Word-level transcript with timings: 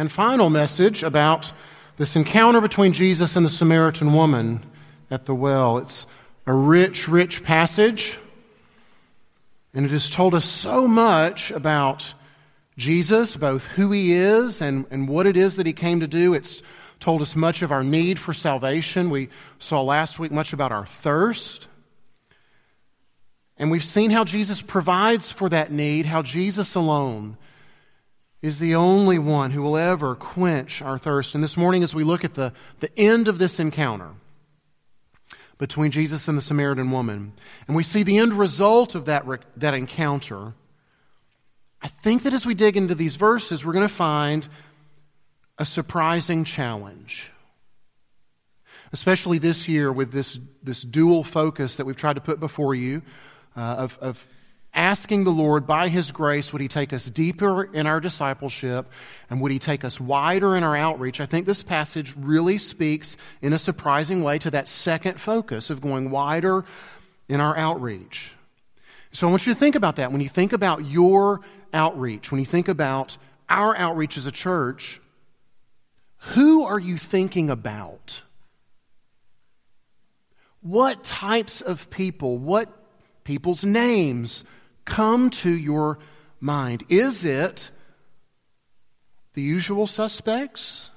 and 0.00 0.10
final 0.10 0.48
message 0.48 1.02
about 1.02 1.52
this 1.98 2.16
encounter 2.16 2.62
between 2.62 2.94
Jesus 2.94 3.36
and 3.36 3.44
the 3.44 3.50
Samaritan 3.50 4.14
woman 4.14 4.64
at 5.10 5.26
the 5.26 5.34
well. 5.34 5.76
It's 5.76 6.06
a 6.46 6.54
rich, 6.54 7.06
rich 7.06 7.44
passage, 7.44 8.18
and 9.74 9.84
it 9.84 9.90
has 9.90 10.08
told 10.08 10.34
us 10.34 10.46
so 10.46 10.88
much 10.88 11.50
about 11.50 12.14
Jesus, 12.78 13.36
both 13.36 13.66
who 13.66 13.92
he 13.92 14.14
is 14.14 14.62
and, 14.62 14.86
and 14.90 15.06
what 15.06 15.26
it 15.26 15.36
is 15.36 15.56
that 15.56 15.66
he 15.66 15.74
came 15.74 16.00
to 16.00 16.06
do. 16.06 16.32
It's 16.32 16.62
told 16.98 17.20
us 17.20 17.36
much 17.36 17.60
of 17.60 17.70
our 17.70 17.84
need 17.84 18.18
for 18.18 18.32
salvation. 18.32 19.10
We 19.10 19.28
saw 19.58 19.82
last 19.82 20.18
week 20.18 20.32
much 20.32 20.54
about 20.54 20.72
our 20.72 20.86
thirst. 20.86 21.68
And 23.58 23.70
we've 23.70 23.84
seen 23.84 24.10
how 24.10 24.24
Jesus 24.24 24.62
provides 24.62 25.30
for 25.30 25.50
that 25.50 25.70
need, 25.70 26.06
how 26.06 26.22
Jesus 26.22 26.74
alone 26.74 27.36
is 28.42 28.58
the 28.58 28.74
only 28.74 29.18
one 29.18 29.50
who 29.50 29.62
will 29.62 29.76
ever 29.76 30.14
quench 30.14 30.80
our 30.80 30.98
thirst. 30.98 31.34
And 31.34 31.44
this 31.44 31.56
morning, 31.56 31.82
as 31.82 31.94
we 31.94 32.04
look 32.04 32.24
at 32.24 32.34
the, 32.34 32.52
the 32.80 32.96
end 32.98 33.28
of 33.28 33.38
this 33.38 33.60
encounter 33.60 34.10
between 35.58 35.90
Jesus 35.90 36.26
and 36.26 36.38
the 36.38 36.42
Samaritan 36.42 36.90
woman, 36.90 37.34
and 37.66 37.76
we 37.76 37.82
see 37.82 38.02
the 38.02 38.16
end 38.16 38.32
result 38.32 38.94
of 38.94 39.04
that, 39.04 39.26
that 39.56 39.74
encounter, 39.74 40.54
I 41.82 41.88
think 41.88 42.22
that 42.22 42.32
as 42.32 42.46
we 42.46 42.54
dig 42.54 42.76
into 42.76 42.94
these 42.94 43.14
verses, 43.14 43.64
we're 43.64 43.74
going 43.74 43.88
to 43.88 43.94
find 43.94 44.48
a 45.58 45.66
surprising 45.66 46.44
challenge. 46.44 47.30
Especially 48.92 49.38
this 49.38 49.68
year 49.68 49.92
with 49.92 50.12
this, 50.12 50.38
this 50.62 50.82
dual 50.82 51.22
focus 51.24 51.76
that 51.76 51.84
we've 51.84 51.96
tried 51.96 52.14
to 52.14 52.22
put 52.22 52.40
before 52.40 52.74
you 52.74 53.02
uh, 53.54 53.60
of, 53.60 53.98
of 54.00 54.26
asking 54.74 55.24
the 55.24 55.30
Lord, 55.30 55.66
by 55.66 55.88
His 55.88 56.12
grace, 56.12 56.52
would 56.52 56.62
He 56.62 56.68
take 56.68 56.92
us 56.92 57.10
deeper 57.10 57.64
in 57.64 57.86
our 57.86 58.00
discipleship 58.00 58.88
and 59.28 59.40
would 59.40 59.52
He 59.52 59.58
take 59.58 59.84
us 59.84 60.00
wider 60.00 60.56
in 60.56 60.62
our 60.62 60.76
outreach? 60.76 61.20
I 61.20 61.26
think 61.26 61.46
this 61.46 61.62
passage 61.62 62.14
really 62.16 62.58
speaks 62.58 63.16
in 63.42 63.52
a 63.52 63.58
surprising 63.58 64.22
way 64.22 64.38
to 64.38 64.50
that 64.52 64.68
second 64.68 65.20
focus 65.20 65.70
of 65.70 65.80
going 65.80 66.10
wider 66.10 66.64
in 67.28 67.40
our 67.40 67.56
outreach. 67.56 68.34
So 69.12 69.26
I 69.26 69.30
want 69.30 69.46
you 69.46 69.54
to 69.54 69.58
think 69.58 69.74
about 69.74 69.96
that. 69.96 70.12
When 70.12 70.20
you 70.20 70.28
think 70.28 70.52
about 70.52 70.84
your 70.86 71.40
outreach, 71.72 72.30
when 72.30 72.40
you 72.40 72.46
think 72.46 72.68
about 72.68 73.16
our 73.48 73.76
outreach 73.76 74.16
as 74.16 74.26
a 74.26 74.32
church, 74.32 75.00
who 76.18 76.64
are 76.64 76.78
you 76.78 76.96
thinking 76.96 77.50
about? 77.50 78.22
What 80.60 81.02
types 81.02 81.60
of 81.60 81.90
people, 81.90 82.38
what 82.38 82.68
people's 83.24 83.64
names 83.64 84.44
come 84.90 85.30
to 85.30 85.50
your 85.50 85.98
mind? 86.40 86.84
Is 86.90 87.24
it 87.24 87.70
the 89.32 89.40
usual 89.40 89.86
suspects? 89.86 90.90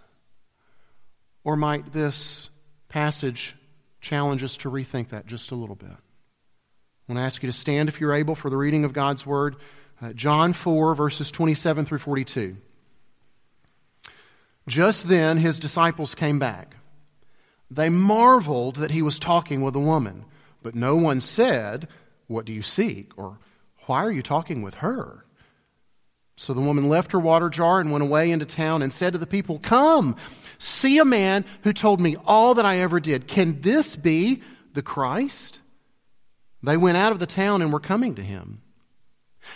Or 1.46 1.56
might 1.56 1.94
this 1.94 2.50
passage 2.90 3.56
challenge 4.02 4.44
us 4.44 4.58
to 4.58 4.72
rethink 4.72 5.10
that 5.10 5.28
just 5.28 5.52
a 5.52 5.56
little 5.56 5.76
bit? 5.76 5.90
I 5.90 7.12
want 7.12 7.20
to 7.20 7.24
ask 7.24 7.44
you 7.44 7.48
to 7.48 7.54
stand 7.54 7.90
if 7.90 8.02
you're 8.02 8.14
able 8.14 8.36
for 8.36 8.50
the 8.50 8.58
reading 8.58 8.84
of 8.86 8.94
God's 8.94 9.26
Word. 9.26 9.56
Uh, 10.02 10.14
John 10.14 10.54
4, 10.54 10.96
verses 10.96 11.32
27 11.32 11.86
through 11.86 12.00
42. 12.00 12.58
Just 14.68 15.08
then, 15.08 15.38
his 15.38 15.60
disciples 15.60 16.16
came 16.16 16.40
back. 16.40 16.78
They 17.70 17.90
marveled 17.90 18.78
that 18.78 18.92
he 18.92 19.02
was 19.02 19.20
talking 19.20 19.62
with 19.62 19.76
a 19.76 19.80
woman, 19.80 20.26
but 20.62 20.76
no 20.76 20.96
one 20.96 21.20
said, 21.22 21.88
What 22.28 22.46
do 22.46 22.54
you 22.54 22.62
seek? 22.62 23.12
or 23.18 23.40
why 23.86 24.04
are 24.04 24.12
you 24.12 24.22
talking 24.22 24.62
with 24.62 24.76
her? 24.76 25.26
So 26.36 26.54
the 26.54 26.62
woman 26.62 26.90
left 26.90 27.12
her 27.12 27.20
water 27.20 27.50
jar 27.50 27.80
and 27.80 27.92
went 27.92 28.04
away 28.04 28.32
into 28.32 28.46
town 28.46 28.82
and 28.82 28.92
said 28.92 29.14
to 29.14 29.20
the 29.20 29.28
people, 29.28 29.60
Come, 29.60 30.16
see 30.58 30.98
a 30.98 31.06
man 31.06 31.46
who 31.62 31.74
told 31.74 32.02
me 32.02 32.16
all 32.26 32.56
that 32.56 32.66
I 32.66 32.80
ever 32.80 33.00
did. 33.00 33.28
Can 33.28 33.62
this 33.62 33.96
be 33.96 34.42
the 34.74 34.82
Christ? 34.82 35.60
They 36.64 36.78
went 36.78 36.98
out 36.98 37.12
of 37.12 37.20
the 37.20 37.28
town 37.28 37.62
and 37.62 37.72
were 37.72 37.80
coming 37.80 38.16
to 38.16 38.24
him. 38.24 38.62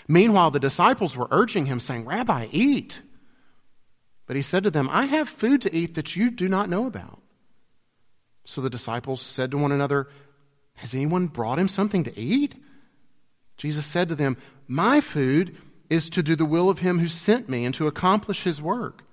Meanwhile, 0.07 0.51
the 0.51 0.59
disciples 0.59 1.15
were 1.15 1.29
urging 1.31 1.65
him, 1.65 1.79
saying, 1.79 2.05
Rabbi, 2.05 2.47
eat. 2.51 3.01
But 4.25 4.35
he 4.35 4.41
said 4.41 4.63
to 4.65 4.71
them, 4.71 4.89
I 4.91 5.05
have 5.05 5.29
food 5.29 5.61
to 5.61 5.73
eat 5.73 5.95
that 5.95 6.15
you 6.15 6.29
do 6.29 6.49
not 6.49 6.69
know 6.69 6.85
about. 6.85 7.21
So 8.43 8.61
the 8.61 8.69
disciples 8.69 9.21
said 9.21 9.51
to 9.51 9.57
one 9.57 9.71
another, 9.71 10.09
Has 10.77 10.93
anyone 10.93 11.27
brought 11.27 11.59
him 11.59 11.69
something 11.69 12.03
to 12.03 12.19
eat? 12.19 12.55
Jesus 13.57 13.85
said 13.85 14.09
to 14.09 14.15
them, 14.15 14.37
My 14.67 15.01
food 15.01 15.57
is 15.89 16.09
to 16.11 16.23
do 16.23 16.35
the 16.35 16.45
will 16.45 16.69
of 16.69 16.79
him 16.79 16.99
who 16.99 17.07
sent 17.07 17.49
me 17.49 17.65
and 17.65 17.73
to 17.75 17.87
accomplish 17.87 18.43
his 18.43 18.61
work. 18.61 19.03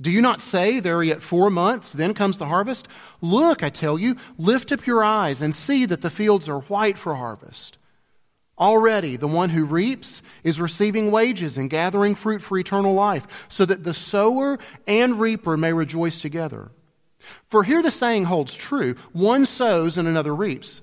Do 0.00 0.10
you 0.10 0.22
not 0.22 0.40
say, 0.40 0.80
There 0.80 0.96
are 0.96 1.04
yet 1.04 1.22
four 1.22 1.50
months, 1.50 1.92
then 1.92 2.14
comes 2.14 2.38
the 2.38 2.46
harvest? 2.46 2.88
Look, 3.20 3.62
I 3.62 3.70
tell 3.70 3.98
you, 3.98 4.16
lift 4.38 4.72
up 4.72 4.86
your 4.86 5.04
eyes 5.04 5.42
and 5.42 5.54
see 5.54 5.84
that 5.86 6.00
the 6.00 6.10
fields 6.10 6.48
are 6.48 6.60
white 6.60 6.96
for 6.96 7.14
harvest. 7.14 7.76
Already, 8.58 9.16
the 9.16 9.26
one 9.26 9.50
who 9.50 9.64
reaps 9.64 10.22
is 10.44 10.60
receiving 10.60 11.10
wages 11.10 11.56
and 11.56 11.70
gathering 11.70 12.14
fruit 12.14 12.42
for 12.42 12.58
eternal 12.58 12.92
life, 12.92 13.26
so 13.48 13.64
that 13.64 13.84
the 13.84 13.94
sower 13.94 14.58
and 14.86 15.18
reaper 15.18 15.56
may 15.56 15.72
rejoice 15.72 16.20
together. 16.20 16.70
For 17.48 17.64
here 17.64 17.82
the 17.82 17.90
saying 17.90 18.24
holds 18.24 18.56
true 18.56 18.96
one 19.12 19.46
sows 19.46 19.98
and 19.98 20.06
another 20.06 20.34
reaps. 20.34 20.82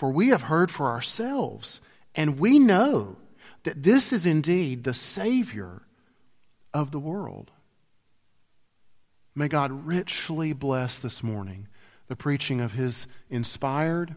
for 0.00 0.10
we 0.10 0.28
have 0.28 0.40
heard 0.40 0.70
for 0.70 0.88
ourselves, 0.88 1.82
and 2.14 2.40
we 2.40 2.58
know 2.58 3.18
that 3.64 3.82
this 3.82 4.14
is 4.14 4.24
indeed 4.24 4.82
the 4.82 4.94
Savior 4.94 5.82
of 6.72 6.90
the 6.90 6.98
world. 6.98 7.50
May 9.34 9.48
God 9.48 9.86
richly 9.86 10.54
bless 10.54 10.96
this 10.96 11.22
morning 11.22 11.68
the 12.08 12.16
preaching 12.16 12.62
of 12.62 12.72
His 12.72 13.06
inspired, 13.28 14.14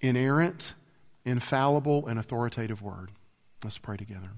inerrant, 0.00 0.74
infallible, 1.24 2.06
and 2.06 2.16
authoritative 2.16 2.80
word. 2.80 3.10
Let's 3.64 3.78
pray 3.78 3.96
together. 3.96 4.30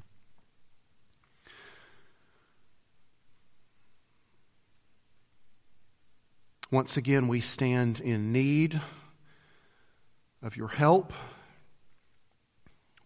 Once 6.71 6.97
again, 6.97 7.28
we 7.28 7.43
stand 7.43 8.00
in 8.00 8.33
need 8.33 8.81
of 10.42 10.56
your 10.56 10.69
help. 10.69 11.12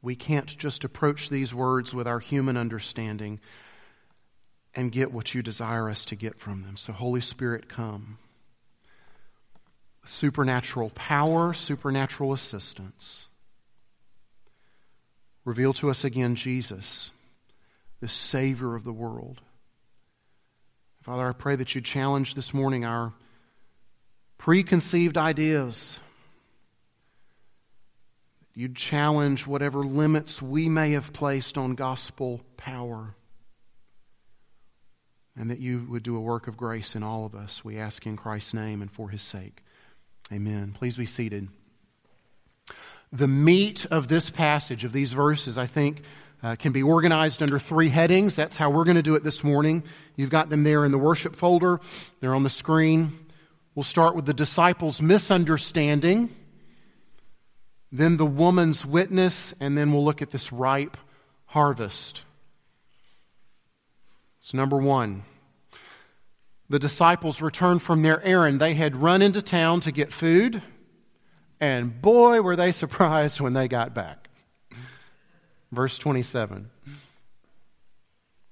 We 0.02 0.14
can't 0.16 0.56
just 0.56 0.84
approach 0.84 1.28
these 1.28 1.54
words 1.54 1.92
with 1.92 2.06
our 2.06 2.18
human 2.18 2.56
understanding 2.56 3.40
and 4.74 4.92
get 4.92 5.12
what 5.12 5.34
you 5.34 5.42
desire 5.42 5.88
us 5.88 6.04
to 6.06 6.16
get 6.16 6.38
from 6.38 6.62
them. 6.62 6.76
So, 6.76 6.92
Holy 6.92 7.20
Spirit, 7.20 7.68
come. 7.68 8.18
Supernatural 10.04 10.90
power, 10.90 11.52
supernatural 11.52 12.32
assistance. 12.32 13.26
Reveal 15.44 15.72
to 15.74 15.90
us 15.90 16.04
again 16.04 16.34
Jesus, 16.34 17.10
the 18.00 18.08
Savior 18.08 18.74
of 18.74 18.84
the 18.84 18.92
world. 18.92 19.40
Father, 21.02 21.28
I 21.28 21.32
pray 21.32 21.56
that 21.56 21.74
you 21.74 21.80
challenge 21.80 22.34
this 22.34 22.52
morning 22.52 22.84
our 22.84 23.12
preconceived 24.38 25.16
ideas 25.16 26.00
You'd 28.58 28.74
challenge 28.74 29.46
whatever 29.46 29.84
limits 29.84 30.40
we 30.40 30.70
may 30.70 30.92
have 30.92 31.12
placed 31.12 31.58
on 31.58 31.74
gospel 31.74 32.40
power. 32.56 33.14
And 35.36 35.50
that 35.50 35.60
you 35.60 35.86
would 35.90 36.02
do 36.02 36.16
a 36.16 36.20
work 36.20 36.48
of 36.48 36.56
grace 36.56 36.94
in 36.94 37.02
all 37.02 37.26
of 37.26 37.34
us. 37.34 37.62
We 37.62 37.76
ask 37.76 38.06
in 38.06 38.16
Christ's 38.16 38.54
name 38.54 38.80
and 38.80 38.90
for 38.90 39.10
his 39.10 39.20
sake. 39.20 39.62
Amen. 40.32 40.72
Please 40.72 40.96
be 40.96 41.04
seated. 41.04 41.48
The 43.12 43.28
meat 43.28 43.84
of 43.90 44.08
this 44.08 44.30
passage, 44.30 44.84
of 44.84 44.92
these 44.92 45.12
verses, 45.12 45.58
I 45.58 45.66
think, 45.66 46.00
uh, 46.42 46.56
can 46.56 46.72
be 46.72 46.82
organized 46.82 47.42
under 47.42 47.58
three 47.58 47.90
headings. 47.90 48.34
That's 48.34 48.56
how 48.56 48.70
we're 48.70 48.84
going 48.84 48.96
to 48.96 49.02
do 49.02 49.16
it 49.16 49.22
this 49.22 49.44
morning. 49.44 49.84
You've 50.16 50.30
got 50.30 50.48
them 50.48 50.64
there 50.64 50.86
in 50.86 50.92
the 50.92 50.98
worship 50.98 51.36
folder, 51.36 51.78
they're 52.20 52.34
on 52.34 52.42
the 52.42 52.50
screen. 52.50 53.18
We'll 53.74 53.84
start 53.84 54.16
with 54.16 54.24
the 54.24 54.32
disciples' 54.32 55.02
misunderstanding 55.02 56.34
then 57.98 58.16
the 58.16 58.26
woman's 58.26 58.84
witness, 58.84 59.54
and 59.60 59.76
then 59.76 59.92
we'll 59.92 60.04
look 60.04 60.22
at 60.22 60.30
this 60.30 60.52
ripe 60.52 60.96
harvest. 61.46 62.22
So, 64.40 64.56
number 64.56 64.76
one, 64.76 65.24
the 66.68 66.78
disciples 66.78 67.40
returned 67.40 67.82
from 67.82 68.02
their 68.02 68.22
errand. 68.24 68.60
They 68.60 68.74
had 68.74 68.96
run 68.96 69.22
into 69.22 69.40
town 69.42 69.80
to 69.80 69.92
get 69.92 70.12
food, 70.12 70.62
and 71.60 72.00
boy, 72.02 72.42
were 72.42 72.56
they 72.56 72.72
surprised 72.72 73.40
when 73.40 73.52
they 73.52 73.68
got 73.68 73.94
back. 73.94 74.28
Verse 75.72 75.98
27 75.98 76.70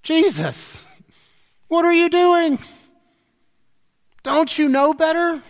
Jesus, 0.03 0.81
what 1.69 1.85
are 1.85 1.93
you 1.93 2.11
doing? 2.11 2.59
Don't 4.23 4.59
you 4.59 4.69
know 4.69 4.93
better? 4.93 5.43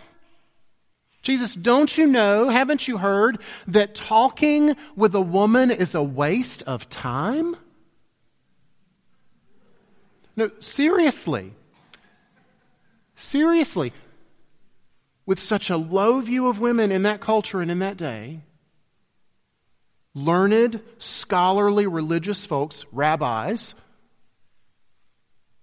Jesus, 1.25 1.55
don't 1.55 1.97
you 1.97 2.05
know, 2.05 2.49
haven't 2.49 2.87
you 2.87 2.99
heard 2.99 3.41
that 3.65 3.95
talking 3.95 4.75
with 4.95 5.15
a 5.15 5.21
woman 5.21 5.71
is 5.71 5.95
a 5.95 6.03
waste 6.03 6.61
of 6.67 6.87
time? 6.87 7.57
No, 10.35 10.51
seriously. 10.59 11.51
Seriously. 13.15 13.91
With 15.25 15.39
such 15.39 15.71
a 15.71 15.77
low 15.77 16.19
view 16.19 16.47
of 16.47 16.59
women 16.59 16.91
in 16.91 17.01
that 17.01 17.21
culture 17.21 17.59
and 17.59 17.71
in 17.71 17.79
that 17.79 17.97
day, 17.97 18.41
learned, 20.13 20.79
scholarly, 20.99 21.87
religious 21.87 22.45
folks, 22.45 22.85
rabbis, 22.91 23.73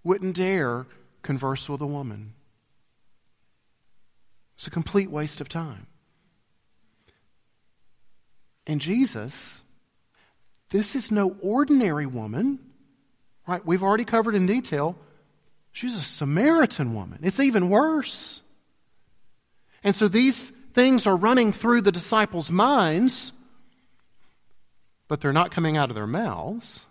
wouldn't 0.02 0.34
dare 0.34 0.86
converse 1.22 1.68
with 1.68 1.80
a 1.80 1.86
woman. 1.86 2.34
It's 4.62 4.68
a 4.68 4.70
complete 4.70 5.10
waste 5.10 5.40
of 5.40 5.48
time. 5.48 5.88
And 8.64 8.80
Jesus, 8.80 9.60
this 10.70 10.94
is 10.94 11.10
no 11.10 11.34
ordinary 11.40 12.06
woman, 12.06 12.60
right? 13.48 13.66
We've 13.66 13.82
already 13.82 14.04
covered 14.04 14.36
in 14.36 14.46
detail. 14.46 14.96
She's 15.72 15.94
a 15.94 16.04
Samaritan 16.04 16.94
woman. 16.94 17.18
It's 17.24 17.40
even 17.40 17.70
worse. 17.70 18.40
And 19.82 19.96
so 19.96 20.06
these 20.06 20.52
things 20.74 21.08
are 21.08 21.16
running 21.16 21.52
through 21.52 21.80
the 21.80 21.90
disciples' 21.90 22.48
minds, 22.48 23.32
but 25.08 25.20
they're 25.20 25.32
not 25.32 25.50
coming 25.50 25.76
out 25.76 25.90
of 25.90 25.96
their 25.96 26.06
mouths. 26.06 26.86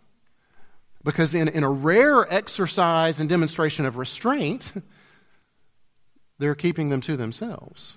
Because 1.06 1.34
in, 1.34 1.48
in 1.48 1.64
a 1.64 1.72
rare 1.72 2.30
exercise 2.34 3.22
and 3.22 3.30
demonstration 3.30 3.86
of 3.86 3.96
restraint, 3.96 4.74
they're 6.42 6.56
keeping 6.56 6.90
them 6.90 7.02
to 7.02 7.16
themselves. 7.16 7.96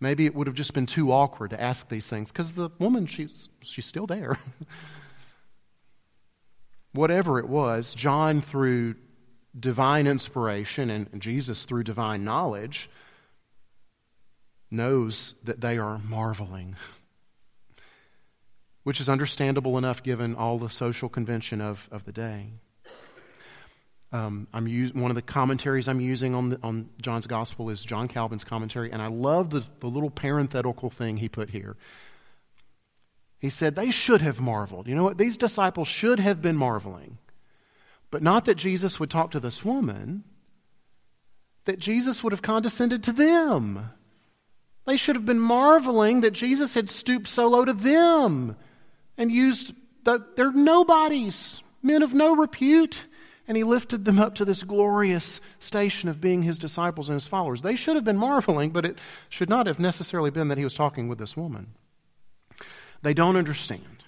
Maybe 0.00 0.26
it 0.26 0.34
would 0.34 0.48
have 0.48 0.56
just 0.56 0.74
been 0.74 0.86
too 0.86 1.12
awkward 1.12 1.50
to 1.50 1.60
ask 1.60 1.88
these 1.88 2.06
things 2.06 2.32
because 2.32 2.52
the 2.52 2.70
woman, 2.80 3.06
she's, 3.06 3.48
she's 3.60 3.86
still 3.86 4.06
there. 4.06 4.36
Whatever 6.92 7.38
it 7.38 7.48
was, 7.48 7.94
John, 7.94 8.42
through 8.42 8.96
divine 9.58 10.08
inspiration 10.08 10.90
and 10.90 11.22
Jesus, 11.22 11.64
through 11.64 11.84
divine 11.84 12.24
knowledge, 12.24 12.90
knows 14.72 15.36
that 15.44 15.60
they 15.60 15.78
are 15.78 16.00
marveling, 16.00 16.74
which 18.82 18.98
is 18.98 19.08
understandable 19.08 19.78
enough 19.78 20.02
given 20.02 20.34
all 20.34 20.58
the 20.58 20.70
social 20.70 21.08
convention 21.08 21.60
of, 21.60 21.88
of 21.92 22.04
the 22.06 22.12
day. 22.12 22.54
Um, 24.12 24.48
I'm 24.52 24.66
use, 24.66 24.92
one 24.92 25.10
of 25.10 25.14
the 25.14 25.22
commentaries 25.22 25.86
I'm 25.86 26.00
using 26.00 26.34
on, 26.34 26.48
the, 26.50 26.58
on 26.62 26.88
John's 27.00 27.28
Gospel 27.28 27.70
is 27.70 27.84
John 27.84 28.08
Calvin's 28.08 28.42
commentary, 28.42 28.90
and 28.90 29.00
I 29.00 29.06
love 29.06 29.50
the, 29.50 29.64
the 29.78 29.86
little 29.86 30.10
parenthetical 30.10 30.90
thing 30.90 31.16
he 31.16 31.28
put 31.28 31.50
here. 31.50 31.76
He 33.38 33.50
said, 33.50 33.76
They 33.76 33.90
should 33.90 34.20
have 34.20 34.40
marveled. 34.40 34.88
You 34.88 34.96
know 34.96 35.04
what? 35.04 35.16
These 35.16 35.38
disciples 35.38 35.86
should 35.86 36.18
have 36.18 36.42
been 36.42 36.56
marveling. 36.56 37.18
But 38.10 38.22
not 38.22 38.44
that 38.46 38.56
Jesus 38.56 38.98
would 38.98 39.10
talk 39.10 39.30
to 39.30 39.40
this 39.40 39.64
woman, 39.64 40.24
that 41.64 41.78
Jesus 41.78 42.24
would 42.24 42.32
have 42.32 42.42
condescended 42.42 43.04
to 43.04 43.12
them. 43.12 43.90
They 44.86 44.96
should 44.96 45.14
have 45.14 45.24
been 45.24 45.38
marveling 45.38 46.22
that 46.22 46.32
Jesus 46.32 46.74
had 46.74 46.90
stooped 46.90 47.28
so 47.28 47.46
low 47.46 47.64
to 47.64 47.72
them 47.72 48.56
and 49.16 49.30
used 49.30 49.72
the, 50.02 50.26
they're 50.34 50.50
nobodies, 50.50 51.62
men 51.82 52.02
of 52.02 52.12
no 52.12 52.34
repute 52.34 53.04
and 53.48 53.56
he 53.56 53.64
lifted 53.64 54.04
them 54.04 54.18
up 54.18 54.34
to 54.36 54.44
this 54.44 54.62
glorious 54.62 55.40
station 55.58 56.08
of 56.08 56.20
being 56.20 56.42
his 56.42 56.58
disciples 56.58 57.08
and 57.08 57.16
his 57.16 57.26
followers. 57.26 57.62
They 57.62 57.76
should 57.76 57.96
have 57.96 58.04
been 58.04 58.16
marveling, 58.16 58.70
but 58.70 58.84
it 58.84 58.98
should 59.28 59.48
not 59.48 59.66
have 59.66 59.80
necessarily 59.80 60.30
been 60.30 60.48
that 60.48 60.58
he 60.58 60.64
was 60.64 60.74
talking 60.74 61.08
with 61.08 61.18
this 61.18 61.36
woman. 61.36 61.68
They 63.02 63.14
don't 63.14 63.36
understand. 63.36 64.04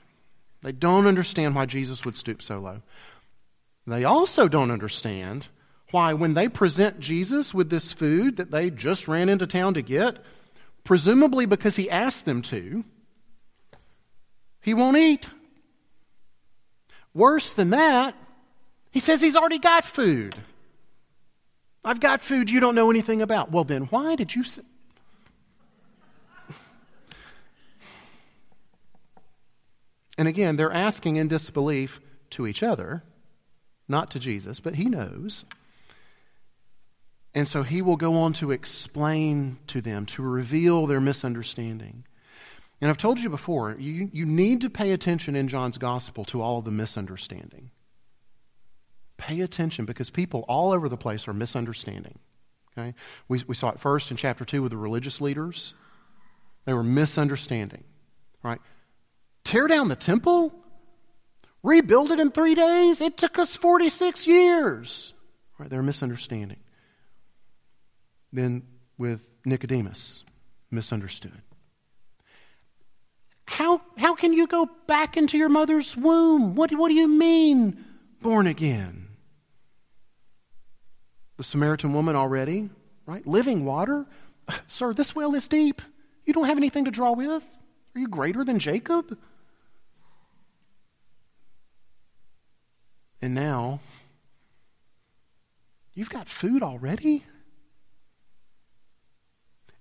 They 0.62 0.72
don't 0.72 1.06
understand 1.06 1.54
why 1.54 1.66
Jesus 1.66 2.04
would 2.04 2.16
stoop 2.16 2.40
so 2.40 2.60
low. 2.60 2.82
They 3.86 4.04
also 4.04 4.48
don't 4.48 4.70
understand 4.70 5.48
why, 5.90 6.14
when 6.14 6.34
they 6.34 6.48
present 6.48 7.00
Jesus 7.00 7.52
with 7.52 7.68
this 7.68 7.92
food 7.92 8.36
that 8.36 8.50
they 8.50 8.70
just 8.70 9.08
ran 9.08 9.28
into 9.28 9.46
town 9.46 9.74
to 9.74 9.82
get, 9.82 10.18
presumably 10.84 11.46
because 11.46 11.76
he 11.76 11.90
asked 11.90 12.24
them 12.24 12.42
to, 12.42 12.84
he 14.62 14.72
won't 14.72 14.96
eat. 14.96 15.26
Worse 17.12 17.52
than 17.52 17.70
that, 17.70 18.14
he 18.92 19.00
says 19.00 19.20
he's 19.20 19.36
already 19.36 19.58
got 19.58 19.84
food. 19.84 20.36
I've 21.84 21.98
got 21.98 22.20
food 22.20 22.48
you 22.48 22.60
don't 22.60 22.76
know 22.76 22.90
anything 22.90 23.22
about. 23.22 23.50
Well, 23.50 23.64
then 23.64 23.86
why 23.86 24.14
did 24.14 24.34
you. 24.34 24.44
Say... 24.44 24.62
and 30.16 30.28
again, 30.28 30.56
they're 30.56 30.72
asking 30.72 31.16
in 31.16 31.26
disbelief 31.26 32.00
to 32.30 32.46
each 32.46 32.62
other, 32.62 33.02
not 33.88 34.12
to 34.12 34.20
Jesus, 34.20 34.60
but 34.60 34.76
he 34.76 34.84
knows. 34.84 35.44
And 37.34 37.48
so 37.48 37.62
he 37.62 37.82
will 37.82 37.96
go 37.96 38.14
on 38.14 38.34
to 38.34 38.52
explain 38.52 39.58
to 39.68 39.80
them, 39.80 40.06
to 40.06 40.22
reveal 40.22 40.86
their 40.86 41.00
misunderstanding. 41.00 42.04
And 42.80 42.90
I've 42.90 42.98
told 42.98 43.18
you 43.18 43.30
before, 43.30 43.74
you, 43.78 44.10
you 44.12 44.26
need 44.26 44.60
to 44.60 44.70
pay 44.70 44.92
attention 44.92 45.34
in 45.34 45.48
John's 45.48 45.78
gospel 45.78 46.24
to 46.26 46.42
all 46.42 46.62
the 46.62 46.70
misunderstanding. 46.70 47.70
Pay 49.22 49.42
attention 49.42 49.84
because 49.84 50.10
people 50.10 50.44
all 50.48 50.72
over 50.72 50.88
the 50.88 50.96
place 50.96 51.28
are 51.28 51.32
misunderstanding. 51.32 52.18
Okay? 52.76 52.92
We, 53.28 53.40
we 53.46 53.54
saw 53.54 53.68
it 53.68 53.78
first 53.78 54.10
in 54.10 54.16
chapter 54.16 54.44
2 54.44 54.62
with 54.62 54.72
the 54.72 54.76
religious 54.76 55.20
leaders. 55.20 55.74
They 56.64 56.72
were 56.72 56.82
misunderstanding. 56.82 57.84
Right? 58.42 58.60
Tear 59.44 59.68
down 59.68 59.86
the 59.86 59.94
temple? 59.94 60.52
Rebuild 61.62 62.10
it 62.10 62.18
in 62.18 62.32
three 62.32 62.56
days? 62.56 63.00
It 63.00 63.16
took 63.16 63.38
us 63.38 63.54
46 63.54 64.26
years. 64.26 65.14
Right? 65.56 65.70
They're 65.70 65.84
misunderstanding. 65.84 66.58
Then 68.32 68.64
with 68.98 69.20
Nicodemus, 69.44 70.24
misunderstood. 70.68 71.42
How, 73.46 73.82
how 73.96 74.16
can 74.16 74.32
you 74.32 74.48
go 74.48 74.68
back 74.88 75.16
into 75.16 75.38
your 75.38 75.48
mother's 75.48 75.96
womb? 75.96 76.56
What, 76.56 76.72
what 76.72 76.88
do 76.88 76.94
you 76.94 77.06
mean, 77.06 77.84
born 78.20 78.48
again? 78.48 79.10
The 81.36 81.44
Samaritan 81.44 81.92
woman 81.92 82.16
already, 82.16 82.70
right? 83.06 83.26
Living 83.26 83.64
water. 83.64 84.06
Sir, 84.66 84.92
this 84.92 85.14
well 85.14 85.34
is 85.34 85.48
deep. 85.48 85.82
You 86.24 86.32
don't 86.32 86.46
have 86.46 86.56
anything 86.56 86.84
to 86.84 86.90
draw 86.90 87.12
with. 87.12 87.44
Are 87.94 88.00
you 88.00 88.08
greater 88.08 88.44
than 88.44 88.58
Jacob? 88.58 89.18
And 93.20 93.34
now, 93.34 93.80
you've 95.94 96.10
got 96.10 96.28
food 96.28 96.62
already? 96.62 97.24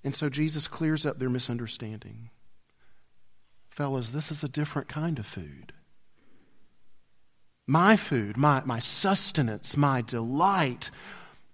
And 0.03 0.13
so 0.15 0.29
Jesus 0.29 0.67
clears 0.67 1.05
up 1.05 1.20
their 1.20 1.29
misunderstanding. 1.29 2.29
Fellas, 3.70 4.12
this 4.12 4.31
is 4.31 4.43
a 4.43 4.50
different 4.50 4.88
kind 4.88 5.17
of 5.17 5.25
food. 5.25 5.74
My 7.67 7.96
food, 7.96 8.36
my, 8.38 8.62
my 8.65 8.79
sustenance, 8.79 9.77
my 9.77 10.01
delight 10.01 10.91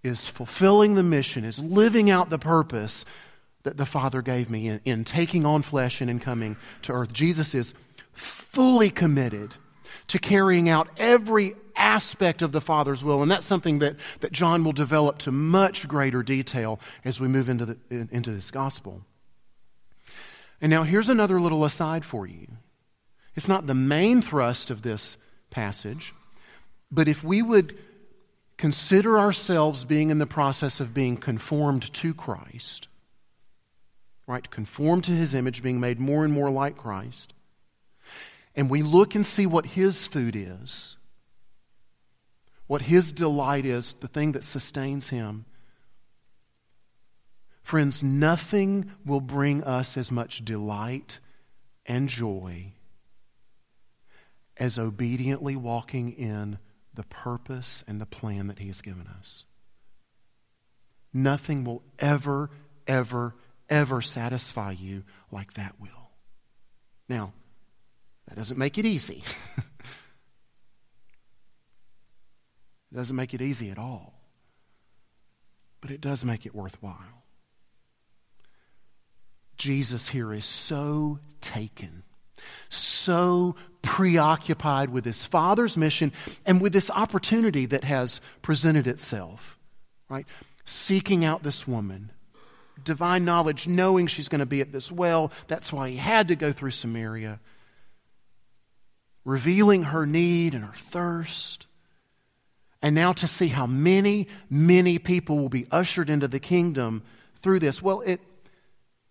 is 0.07 0.27
fulfilling 0.27 0.95
the 0.95 1.03
mission, 1.03 1.43
is 1.43 1.59
living 1.59 2.09
out 2.09 2.29
the 2.29 2.39
purpose 2.39 3.05
that 3.63 3.77
the 3.77 3.85
Father 3.85 4.21
gave 4.21 4.49
me 4.49 4.67
in, 4.67 4.81
in 4.85 5.03
taking 5.03 5.45
on 5.45 5.61
flesh 5.61 6.01
and 6.01 6.09
in 6.09 6.19
coming 6.19 6.57
to 6.83 6.93
earth. 6.93 7.13
Jesus 7.13 7.53
is 7.53 7.73
fully 8.13 8.89
committed 8.89 9.55
to 10.07 10.19
carrying 10.19 10.69
out 10.69 10.87
every 10.97 11.55
aspect 11.75 12.41
of 12.41 12.51
the 12.51 12.61
Father's 12.61 13.03
will. 13.03 13.21
And 13.21 13.29
that's 13.29 13.45
something 13.45 13.79
that, 13.79 13.95
that 14.21 14.31
John 14.31 14.63
will 14.63 14.71
develop 14.71 15.19
to 15.19 15.31
much 15.31 15.87
greater 15.87 16.23
detail 16.23 16.79
as 17.05 17.19
we 17.19 17.27
move 17.27 17.49
into, 17.49 17.65
the, 17.65 17.77
into 17.89 18.31
this 18.31 18.51
gospel. 18.51 19.01
And 20.59 20.69
now 20.69 20.83
here's 20.83 21.09
another 21.09 21.39
little 21.39 21.65
aside 21.65 22.03
for 22.03 22.25
you. 22.25 22.47
It's 23.35 23.47
not 23.47 23.67
the 23.67 23.75
main 23.75 24.21
thrust 24.21 24.71
of 24.71 24.81
this 24.81 25.17
passage, 25.51 26.13
but 26.91 27.07
if 27.07 27.23
we 27.23 27.41
would 27.41 27.77
consider 28.57 29.19
ourselves 29.19 29.85
being 29.85 30.09
in 30.09 30.19
the 30.19 30.25
process 30.25 30.79
of 30.79 30.93
being 30.93 31.17
conformed 31.17 31.93
to 31.93 32.13
Christ, 32.13 32.87
right? 34.25 34.49
Conformed 34.49 35.03
to 35.05 35.11
his 35.11 35.33
image, 35.33 35.61
being 35.63 35.79
made 35.79 35.99
more 35.99 36.25
and 36.25 36.33
more 36.33 36.49
like 36.49 36.77
Christ. 36.77 37.33
And 38.55 38.69
we 38.69 38.81
look 38.81 39.15
and 39.15 39.25
see 39.25 39.45
what 39.45 39.67
his 39.67 40.07
food 40.07 40.35
is. 40.35 40.97
what 42.67 42.83
his 42.83 43.11
delight 43.11 43.65
is, 43.65 43.93
the 44.01 44.07
thing 44.07 44.33
that 44.33 44.43
sustains 44.43 45.09
him. 45.09 45.45
Friends, 47.63 48.03
nothing 48.03 48.91
will 49.05 49.21
bring 49.21 49.63
us 49.63 49.97
as 49.97 50.11
much 50.11 50.45
delight 50.45 51.19
and 51.85 52.07
joy 52.07 52.73
as 54.57 54.77
obediently 54.77 55.55
walking 55.55 56.11
in 56.13 56.57
the 56.97 57.03
purpose 57.03 57.83
and 57.87 58.01
the 58.01 58.05
plan 58.05 58.47
that 58.47 58.59
He 58.59 58.67
has 58.67 58.81
given 58.81 59.07
us. 59.07 59.45
Nothing 61.13 61.63
will 61.63 61.83
ever, 61.99 62.49
ever, 62.85 63.35
ever 63.69 64.01
satisfy 64.01 64.71
you 64.71 65.03
like 65.31 65.53
that 65.53 65.75
will. 65.79 66.11
Now, 67.07 67.31
that 68.27 68.35
doesn't 68.35 68.57
make 68.57 68.77
it 68.77 68.85
easy. 68.85 69.23
it 69.57 69.63
doesn't 72.93 73.15
make 73.15 73.33
it 73.33 73.41
easy 73.41 73.69
at 73.69 73.77
all. 73.77 74.13
But 75.79 75.91
it 75.91 76.01
does 76.01 76.25
make 76.25 76.45
it 76.45 76.53
worthwhile. 76.53 77.23
Jesus 79.55 80.09
here 80.09 80.33
is 80.33 80.45
so 80.45 81.19
taken 81.41 82.03
so 82.69 83.55
preoccupied 83.87 84.89
with 84.89 85.05
his 85.05 85.25
father's 85.25 85.77
mission 85.77 86.11
and 86.45 86.61
with 86.61 86.73
this 86.73 86.91
opportunity 86.91 87.65
that 87.67 87.85
has 87.85 88.19
presented 88.41 88.85
itself, 88.85 89.57
right? 90.09 90.27
Seeking 90.65 91.23
out 91.23 91.41
this 91.41 91.65
woman, 91.65 92.11
divine 92.83 93.23
knowledge, 93.23 93.65
knowing 93.65 94.07
she's 94.07 94.27
going 94.27 94.39
to 94.39 94.45
be 94.45 94.59
at 94.59 94.73
this 94.73 94.91
well. 94.91 95.31
That's 95.47 95.71
why 95.71 95.89
he 95.89 95.95
had 95.95 96.27
to 96.27 96.35
go 96.35 96.51
through 96.51 96.71
Samaria, 96.71 97.39
revealing 99.23 99.83
her 99.83 100.05
need 100.05 100.53
and 100.53 100.65
her 100.65 100.75
thirst. 100.75 101.65
And 102.81 102.93
now 102.93 103.13
to 103.13 103.27
see 103.27 103.47
how 103.47 103.67
many, 103.67 104.27
many 104.49 104.99
people 104.99 105.39
will 105.39 105.49
be 105.49 105.65
ushered 105.71 106.09
into 106.09 106.27
the 106.27 106.41
kingdom 106.41 107.03
through 107.41 107.59
this. 107.59 107.81
Well, 107.81 108.01
it, 108.01 108.19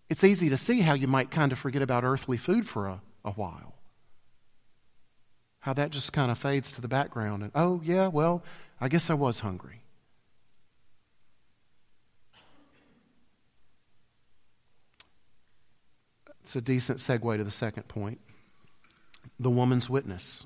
it's 0.07 0.23
easy 0.23 0.49
to 0.49 0.57
see 0.57 0.81
how 0.81 0.93
you 0.93 1.07
might 1.07 1.31
kind 1.31 1.51
of 1.51 1.57
forget 1.57 1.81
about 1.81 2.03
earthly 2.03 2.37
food 2.37 2.69
for 2.69 2.87
a, 2.87 3.01
a 3.25 3.31
while. 3.31 3.73
How 5.59 5.73
that 5.73 5.91
just 5.91 6.13
kind 6.13 6.31
of 6.31 6.37
fades 6.37 6.71
to 6.73 6.81
the 6.81 6.87
background. 6.87 7.43
And, 7.43 7.51
oh, 7.53 7.81
yeah, 7.83 8.07
well, 8.07 8.43
I 8.79 8.87
guess 8.87 9.09
I 9.09 9.13
was 9.13 9.41
hungry. 9.41 9.81
It's 16.43 16.55
a 16.55 16.61
decent 16.61 16.99
segue 16.99 17.37
to 17.37 17.43
the 17.43 17.51
second 17.51 17.89
point 17.89 18.21
the 19.39 19.49
woman's 19.49 19.89
witness. 19.89 20.45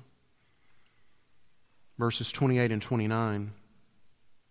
Verses 1.98 2.32
28 2.32 2.72
and 2.72 2.82
29. 2.82 3.52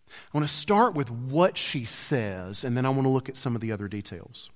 I 0.10 0.38
want 0.38 0.48
to 0.48 0.54
start 0.54 0.94
with 0.94 1.10
what 1.10 1.58
she 1.58 1.86
says, 1.86 2.64
and 2.64 2.76
then 2.76 2.86
I 2.86 2.90
want 2.90 3.04
to 3.04 3.10
look 3.10 3.30
at 3.30 3.38
some 3.38 3.56
of 3.56 3.62
the 3.62 3.72
other 3.72 3.88
details. 3.88 4.50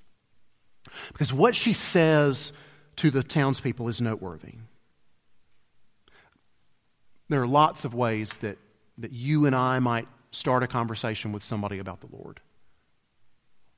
Because 1.12 1.34
what 1.34 1.56
she 1.56 1.74
says 1.74 2.54
to 2.98 3.12
the 3.12 3.24
townspeople 3.24 3.88
is 3.88 4.00
noteworthy. 4.00 4.54
There 7.30 7.42
are 7.42 7.48
lots 7.48 7.86
of 7.86 7.94
ways 7.94 8.38
that, 8.38 8.58
that 8.98 9.12
you 9.12 9.46
and 9.46 9.56
I 9.56 9.80
might 9.80 10.08
start 10.32 10.64
a 10.64 10.68
conversation 10.68 11.32
with 11.32 11.44
somebody 11.44 11.80
about 11.80 12.02
the 12.02 12.08
Lord. 12.12 12.40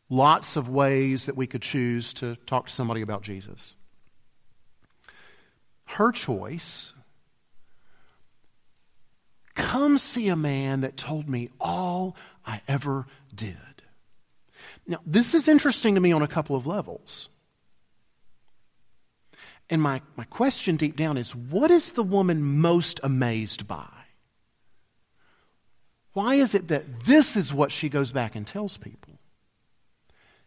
Lots 0.09 0.55
of 0.55 0.69
ways 0.69 1.25
that 1.25 1.35
we 1.35 1.47
could 1.47 1.61
choose 1.61 2.13
to 2.15 2.35
talk 2.45 2.67
to 2.67 2.73
somebody 2.73 3.01
about 3.01 3.21
Jesus. 3.21 3.75
Her 5.85 6.11
choice 6.11 6.93
come 9.55 9.97
see 9.97 10.27
a 10.27 10.35
man 10.35 10.81
that 10.81 10.97
told 10.97 11.29
me 11.29 11.49
all 11.59 12.15
I 12.45 12.61
ever 12.67 13.07
did. 13.33 13.57
Now, 14.85 14.99
this 15.05 15.33
is 15.33 15.47
interesting 15.47 15.95
to 15.95 16.01
me 16.01 16.11
on 16.11 16.21
a 16.21 16.27
couple 16.27 16.55
of 16.55 16.65
levels. 16.65 17.29
And 19.69 19.81
my, 19.81 20.01
my 20.15 20.23
question 20.25 20.77
deep 20.77 20.95
down 20.95 21.17
is 21.17 21.35
what 21.35 21.71
is 21.71 21.91
the 21.91 22.03
woman 22.03 22.41
most 22.41 22.99
amazed 23.03 23.67
by? 23.67 23.89
Why 26.13 26.35
is 26.35 26.55
it 26.55 26.69
that 26.69 27.03
this 27.05 27.35
is 27.37 27.53
what 27.53 27.71
she 27.71 27.89
goes 27.89 28.11
back 28.11 28.35
and 28.35 28.47
tells 28.47 28.77
people? 28.77 29.19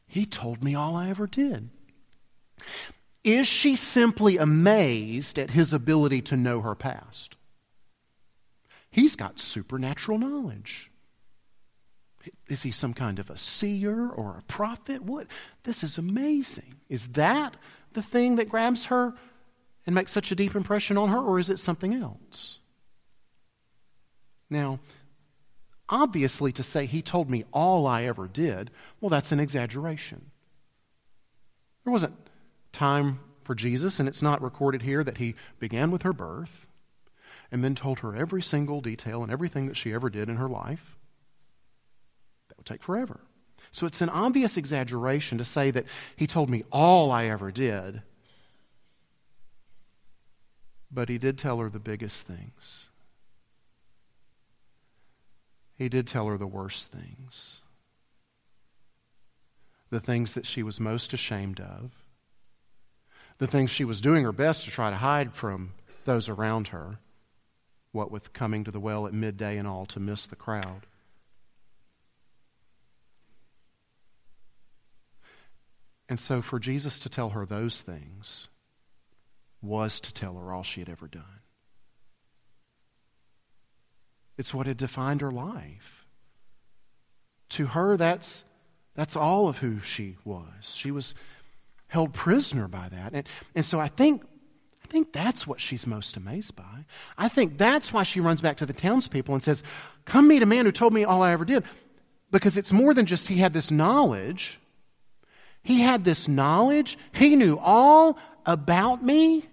He 0.06 0.26
told 0.26 0.64
me 0.64 0.74
all 0.74 0.96
I 0.96 1.10
ever 1.10 1.26
did. 1.26 1.70
Is 3.22 3.46
she 3.46 3.76
simply 3.76 4.38
amazed 4.38 5.38
at 5.38 5.50
his 5.50 5.72
ability 5.72 6.22
to 6.22 6.36
know 6.36 6.62
her 6.62 6.74
past? 6.74 7.36
He's 8.90 9.14
got 9.14 9.38
supernatural 9.38 10.18
knowledge. 10.18 10.89
Is 12.48 12.62
he 12.62 12.70
some 12.70 12.92
kind 12.92 13.18
of 13.18 13.30
a 13.30 13.38
seer 13.38 14.08
or 14.08 14.36
a 14.38 14.42
prophet? 14.42 15.02
What? 15.02 15.26
This 15.64 15.82
is 15.82 15.98
amazing. 15.98 16.74
Is 16.88 17.08
that 17.08 17.56
the 17.92 18.02
thing 18.02 18.36
that 18.36 18.48
grabs 18.48 18.86
her 18.86 19.14
and 19.86 19.94
makes 19.94 20.12
such 20.12 20.30
a 20.30 20.34
deep 20.34 20.54
impression 20.54 20.98
on 20.98 21.08
her, 21.08 21.18
or 21.18 21.38
is 21.38 21.50
it 21.50 21.58
something 21.58 21.94
else? 21.94 22.58
Now, 24.50 24.80
obviously, 25.88 26.52
to 26.52 26.62
say 26.62 26.86
he 26.86 27.02
told 27.02 27.30
me 27.30 27.44
all 27.52 27.86
I 27.86 28.04
ever 28.04 28.28
did, 28.28 28.70
well, 29.00 29.10
that's 29.10 29.32
an 29.32 29.40
exaggeration. 29.40 30.30
There 31.84 31.92
wasn't 31.92 32.16
time 32.72 33.20
for 33.42 33.54
Jesus, 33.54 33.98
and 33.98 34.08
it's 34.08 34.22
not 34.22 34.42
recorded 34.42 34.82
here 34.82 35.02
that 35.02 35.18
he 35.18 35.34
began 35.58 35.90
with 35.90 36.02
her 36.02 36.12
birth 36.12 36.66
and 37.50 37.64
then 37.64 37.74
told 37.74 38.00
her 38.00 38.14
every 38.14 38.42
single 38.42 38.80
detail 38.80 39.22
and 39.22 39.32
everything 39.32 39.66
that 39.66 39.76
she 39.76 39.92
ever 39.92 40.10
did 40.10 40.28
in 40.28 40.36
her 40.36 40.48
life. 40.48 40.98
Would 42.60 42.66
take 42.66 42.82
forever. 42.82 43.20
So 43.70 43.86
it's 43.86 44.02
an 44.02 44.10
obvious 44.10 44.58
exaggeration 44.58 45.38
to 45.38 45.44
say 45.44 45.70
that 45.70 45.86
he 46.14 46.26
told 46.26 46.50
me 46.50 46.64
all 46.70 47.10
I 47.10 47.24
ever 47.24 47.50
did. 47.50 48.02
But 50.90 51.08
he 51.08 51.16
did 51.16 51.38
tell 51.38 51.58
her 51.60 51.70
the 51.70 51.78
biggest 51.78 52.26
things. 52.26 52.90
He 55.74 55.88
did 55.88 56.06
tell 56.06 56.26
her 56.26 56.36
the 56.36 56.46
worst 56.46 56.92
things. 56.92 57.62
The 59.88 60.00
things 60.00 60.34
that 60.34 60.44
she 60.44 60.62
was 60.62 60.78
most 60.78 61.14
ashamed 61.14 61.60
of. 61.60 61.92
The 63.38 63.46
things 63.46 63.70
she 63.70 63.86
was 63.86 64.02
doing 64.02 64.24
her 64.24 64.32
best 64.32 64.66
to 64.66 64.70
try 64.70 64.90
to 64.90 64.96
hide 64.96 65.32
from 65.32 65.72
those 66.04 66.28
around 66.28 66.68
her. 66.68 66.98
What 67.92 68.10
with 68.10 68.34
coming 68.34 68.64
to 68.64 68.70
the 68.70 68.80
well 68.80 69.06
at 69.06 69.14
midday 69.14 69.56
and 69.56 69.66
all 69.66 69.86
to 69.86 69.98
miss 69.98 70.26
the 70.26 70.36
crowd. 70.36 70.84
And 76.10 76.18
so 76.18 76.42
for 76.42 76.58
Jesus 76.58 76.98
to 76.98 77.08
tell 77.08 77.30
her 77.30 77.46
those 77.46 77.80
things 77.80 78.48
was 79.62 80.00
to 80.00 80.12
tell 80.12 80.34
her 80.34 80.52
all 80.52 80.64
she 80.64 80.80
had 80.80 80.88
ever 80.88 81.06
done. 81.06 81.22
It's 84.36 84.52
what 84.52 84.66
had 84.66 84.76
defined 84.76 85.20
her 85.20 85.30
life. 85.30 86.06
To 87.50 87.66
her, 87.66 87.96
that's, 87.96 88.44
that's 88.94 89.14
all 89.14 89.48
of 89.48 89.58
who 89.58 89.78
she 89.80 90.16
was. 90.24 90.74
She 90.74 90.90
was 90.90 91.14
held 91.86 92.12
prisoner 92.12 92.66
by 92.66 92.88
that. 92.88 93.12
And, 93.12 93.28
and 93.54 93.64
so 93.64 93.78
I 93.78 93.86
think, 93.86 94.24
I 94.82 94.88
think 94.88 95.12
that's 95.12 95.46
what 95.46 95.60
she's 95.60 95.86
most 95.86 96.16
amazed 96.16 96.56
by. 96.56 96.86
I 97.18 97.28
think 97.28 97.56
that's 97.56 97.92
why 97.92 98.02
she 98.02 98.18
runs 98.18 98.40
back 98.40 98.56
to 98.56 98.66
the 98.66 98.72
townspeople 98.72 99.34
and 99.34 99.44
says, 99.44 99.62
Come 100.06 100.26
meet 100.26 100.42
a 100.42 100.46
man 100.46 100.64
who 100.64 100.72
told 100.72 100.92
me 100.92 101.04
all 101.04 101.22
I 101.22 101.32
ever 101.32 101.44
did. 101.44 101.62
Because 102.32 102.56
it's 102.56 102.72
more 102.72 102.94
than 102.94 103.06
just 103.06 103.28
he 103.28 103.36
had 103.36 103.52
this 103.52 103.70
knowledge 103.70 104.59
he 105.62 105.80
had 105.80 106.04
this 106.04 106.28
knowledge, 106.28 106.98
he 107.12 107.36
knew 107.36 107.58
all 107.58 108.18
about 108.46 109.04
me, 109.04 109.48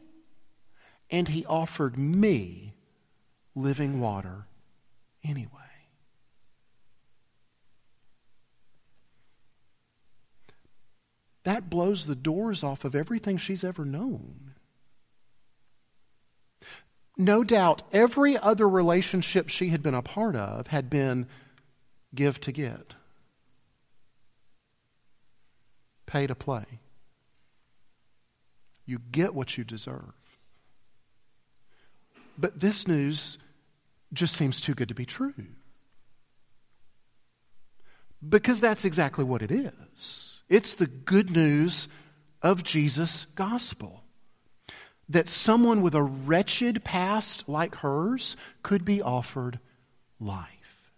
and 1.10 1.28
he 1.28 1.46
offered 1.46 1.98
me 1.98 2.74
living 3.56 4.00
water 4.00 4.46
anyway. 5.24 5.52
That 11.44 11.70
blows 11.70 12.06
the 12.06 12.16
doors 12.16 12.62
off 12.64 12.84
of 12.84 12.94
everything 12.94 13.38
she's 13.38 13.64
ever 13.64 13.86
known. 13.86 14.54
No 17.18 17.44
doubt 17.44 17.84
every 17.94 18.38
other 18.38 18.68
relationship 18.68 19.48
she 19.50 19.70
had 19.70 19.82
been 19.82 19.94
a 19.94 20.02
part 20.02 20.36
of 20.36 20.68
had 20.68 20.90
been 20.90 21.28
give 22.14 22.40
to 22.42 22.52
get 22.52 22.94
pay 26.08 26.26
to 26.26 26.34
play. 26.34 26.66
You 28.88 29.00
get 29.12 29.36
what 29.36 29.58
you 29.58 29.64
deserve. 29.64 30.14
But 32.38 32.60
this 32.60 32.88
news 32.88 33.38
just 34.14 34.36
seems 34.36 34.62
too 34.62 34.74
good 34.74 34.90
to 34.90 34.96
be 34.96 35.06
true. 35.06 35.34
Because 38.28 38.60
that's 38.60 38.86
exactly 38.86 39.24
what 39.24 39.42
it 39.42 39.52
is. 39.52 40.42
It's 40.50 40.74
the 40.74 40.88
good 40.88 41.30
news 41.30 41.88
of 42.42 42.64
Jesus' 42.64 43.28
gospel. 43.36 44.04
That 45.10 45.30
someone 45.30 45.82
with 45.82 45.96
a 45.96 46.04
wretched 46.04 46.84
past 46.84 47.48
like 47.48 47.76
hers 47.76 48.36
could 48.64 48.84
be 48.84 49.02
offered 49.02 49.60
life 50.20 50.92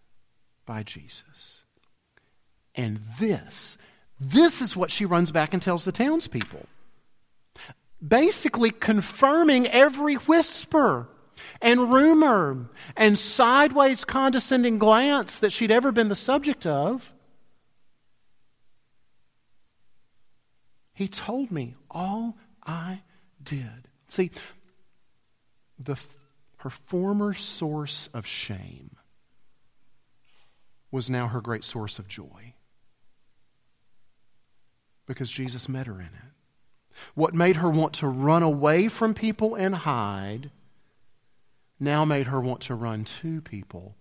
by 0.66 0.84
Jesus. 0.84 1.64
And 2.76 3.00
this, 3.20 3.78
this 4.20 4.62
is 4.62 4.76
what 4.76 4.92
she 4.92 5.06
runs 5.06 5.32
back 5.32 5.54
and 5.54 5.62
tells 5.62 5.86
the 5.86 5.92
townspeople. 5.92 6.66
Basically, 8.06 8.72
confirming 8.72 9.68
every 9.68 10.16
whisper 10.16 11.08
and 11.62 11.92
rumor 11.92 12.70
and 12.98 13.18
sideways 13.18 14.04
condescending 14.04 14.78
glance 14.78 15.40
that 15.40 15.52
she'd 15.52 15.72
ever 15.72 15.92
been 15.92 16.10
the 16.10 16.16
subject 16.16 16.66
of. 16.66 17.14
He 20.94 21.08
told 21.08 21.50
me 21.50 21.76
all 21.90 22.38
I 22.66 23.04
did. 23.42 23.88
See, 24.10 24.32
the, 25.78 25.96
her 26.58 26.70
former 26.70 27.34
source 27.34 28.10
of 28.14 28.28
shame 28.28 28.98
was 30.92 31.10
now 31.10 31.28
her 31.28 31.40
great 31.40 31.64
source 31.64 32.00
of 32.00 32.08
joy 32.08 32.54
because 35.10 35.32
Jesus 35.32 35.68
met 35.68 35.88
her 35.88 36.00
in 36.00 36.06
it. 36.06 36.32
What 37.16 37.34
made 37.34 37.56
her 37.58 37.70
want 37.70 37.94
to 37.94 38.08
run 38.08 38.44
away 38.44 38.88
from 38.88 39.16
people 39.16 39.56
and 39.56 39.74
hide 39.74 40.52
now 41.80 42.06
made 42.06 42.28
her 42.28 42.40
want 42.40 42.62
to 42.62 42.76
run 42.76 43.06
to 43.06 43.42
people 43.42 43.96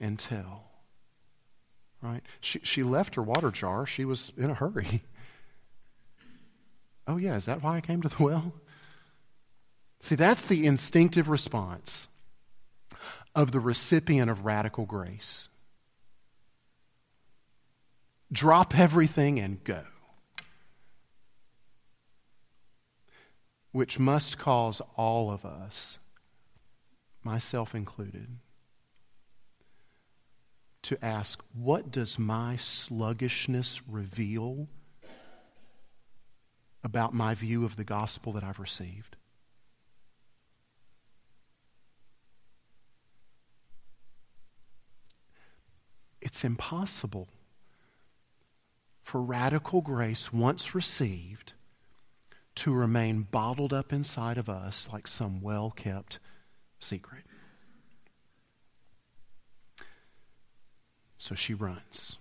and 0.00 0.18
tell. 0.18 0.64
Right? 2.02 2.22
She, 2.40 2.58
she 2.64 2.82
left 2.82 3.14
her 3.14 3.22
water 3.22 3.52
jar. 3.52 3.86
She 3.86 4.04
was 4.04 4.32
in 4.36 4.50
a 4.50 4.54
hurry. 4.54 5.02
Oh, 7.04 7.16
yeah, 7.16 7.34
is 7.34 7.46
that 7.46 7.64
why 7.64 7.76
I 7.76 7.80
came 7.80 8.00
to 8.02 8.08
the 8.08 8.22
well? 8.22 8.52
See, 9.98 10.14
that's 10.14 10.46
the 10.46 10.64
instinctive 10.64 11.28
response 11.28 12.06
of 13.34 13.50
the 13.50 13.58
recipient 13.58 14.30
of 14.30 14.44
radical 14.44 14.86
grace. 14.86 15.48
Drop 18.30 18.78
everything 18.78 19.40
and 19.40 19.64
go. 19.64 19.82
Which 23.72 23.98
must 23.98 24.38
cause 24.38 24.82
all 24.96 25.30
of 25.30 25.46
us, 25.46 25.98
myself 27.24 27.74
included, 27.74 28.38
to 30.82 31.02
ask 31.02 31.42
what 31.54 31.90
does 31.90 32.18
my 32.18 32.56
sluggishness 32.56 33.80
reveal 33.88 34.68
about 36.84 37.14
my 37.14 37.34
view 37.34 37.64
of 37.64 37.76
the 37.76 37.84
gospel 37.84 38.32
that 38.34 38.44
I've 38.44 38.58
received? 38.58 39.16
It's 46.20 46.44
impossible 46.44 47.28
for 49.02 49.22
radical 49.22 49.80
grace, 49.80 50.32
once 50.32 50.74
received, 50.74 51.54
to 52.54 52.72
remain 52.72 53.22
bottled 53.30 53.72
up 53.72 53.92
inside 53.92 54.38
of 54.38 54.48
us 54.48 54.88
like 54.92 55.06
some 55.06 55.40
well 55.40 55.70
kept 55.70 56.18
secret. 56.78 57.22
So 61.16 61.34
she 61.34 61.54
runs. 61.54 62.18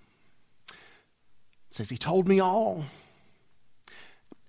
Says, 1.69 1.89
He 1.89 1.97
told 1.97 2.27
me 2.27 2.39
all. 2.39 2.85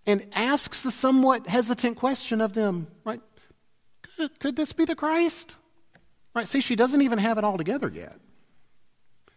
And 0.05 0.27
asks 0.33 0.83
the 0.83 0.91
somewhat 0.91 1.47
hesitant 1.47 1.97
question 1.97 2.41
of 2.41 2.53
them, 2.55 2.89
right? 3.05 3.21
Could, 4.17 4.39
could 4.41 4.57
this 4.57 4.73
be 4.73 4.85
the 4.85 4.97
Christ? 4.97 5.57
Right? 6.35 6.49
See, 6.49 6.61
she 6.61 6.75
doesn't 6.75 7.03
even 7.03 7.19
have 7.19 7.39
it 7.39 7.45
all 7.45 7.57
together 7.57 7.91
yet. 7.95 8.19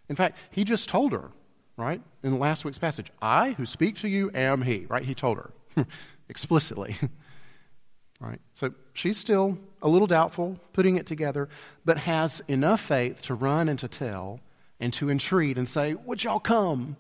In 0.10 0.16
fact, 0.16 0.38
he 0.52 0.64
just 0.64 0.90
told 0.90 1.12
her, 1.12 1.32
right, 1.78 2.02
in 2.24 2.40
last 2.40 2.66
week's 2.66 2.78
passage, 2.78 3.12
I 3.22 3.52
who 3.52 3.66
speak 3.66 3.98
to 4.00 4.10
you 4.10 4.32
am 4.34 4.62
he, 4.64 4.86
right? 4.88 5.04
He 5.04 5.14
told 5.14 5.38
her 5.38 5.52
explicitly. 6.30 6.96
right? 8.20 8.40
So 8.54 8.74
she's 8.94 9.18
still 9.18 9.58
a 9.82 9.88
little 9.90 10.08
doubtful, 10.08 10.60
putting 10.74 10.98
it 10.98 11.06
together, 11.06 11.50
but 11.84 11.98
has 12.00 12.42
enough 12.48 12.82
faith 12.82 13.22
to 13.24 13.34
run 13.34 13.70
and 13.70 13.80
to 13.80 13.88
tell 13.88 14.40
and 14.80 14.92
to 14.94 15.10
entreat 15.10 15.58
and 15.58 15.68
say, 15.68 15.94
Would 15.94 16.24
y'all 16.24 16.40
come? 16.40 16.98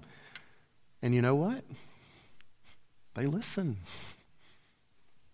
And 1.01 1.13
you 1.13 1.21
know 1.21 1.35
what? 1.35 1.63
They 3.15 3.27
listen. 3.27 3.77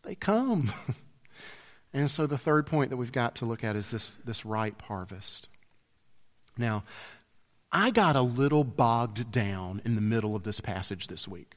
They 0.04 0.16
come. 0.16 0.74
and 1.94 2.10
so 2.10 2.28
the 2.28 2.38
third 2.38 2.66
point 2.66 2.90
that 2.90 2.98
we've 2.98 3.12
got 3.12 3.36
to 3.36 3.46
look 3.46 3.64
at 3.64 3.76
is 3.76 3.90
this, 3.90 4.18
this 4.26 4.46
ripe 4.46 4.82
harvest. 4.82 5.50
Now, 6.58 6.84
I 7.72 7.92
got 7.92 8.16
a 8.16 8.22
little 8.22 8.64
bogged 8.64 9.32
down 9.32 9.82
in 9.86 9.96
the 9.96 10.02
middle 10.02 10.36
of 10.36 10.44
this 10.44 10.60
passage 10.60 11.08
this 11.08 11.28
week, 11.28 11.56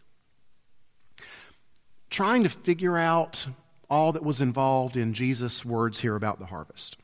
trying 2.15 2.45
to 2.45 2.49
figure 2.49 2.97
out 2.97 3.45
all 3.91 4.13
that 4.13 4.23
was 4.23 4.41
involved 4.41 4.97
in 4.97 5.15
Jesus' 5.15 5.65
words 5.65 5.99
here 5.99 6.15
about 6.15 6.39
the 6.39 6.47
harvest. 6.47 6.97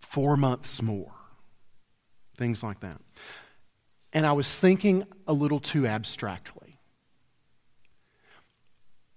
Four 0.00 0.38
months 0.38 0.80
more, 0.80 1.12
things 2.38 2.62
like 2.62 2.80
that. 2.80 2.98
And 4.10 4.26
I 4.26 4.32
was 4.32 4.50
thinking 4.50 5.04
a 5.28 5.34
little 5.34 5.60
too 5.60 5.86
abstractly. 5.86 6.78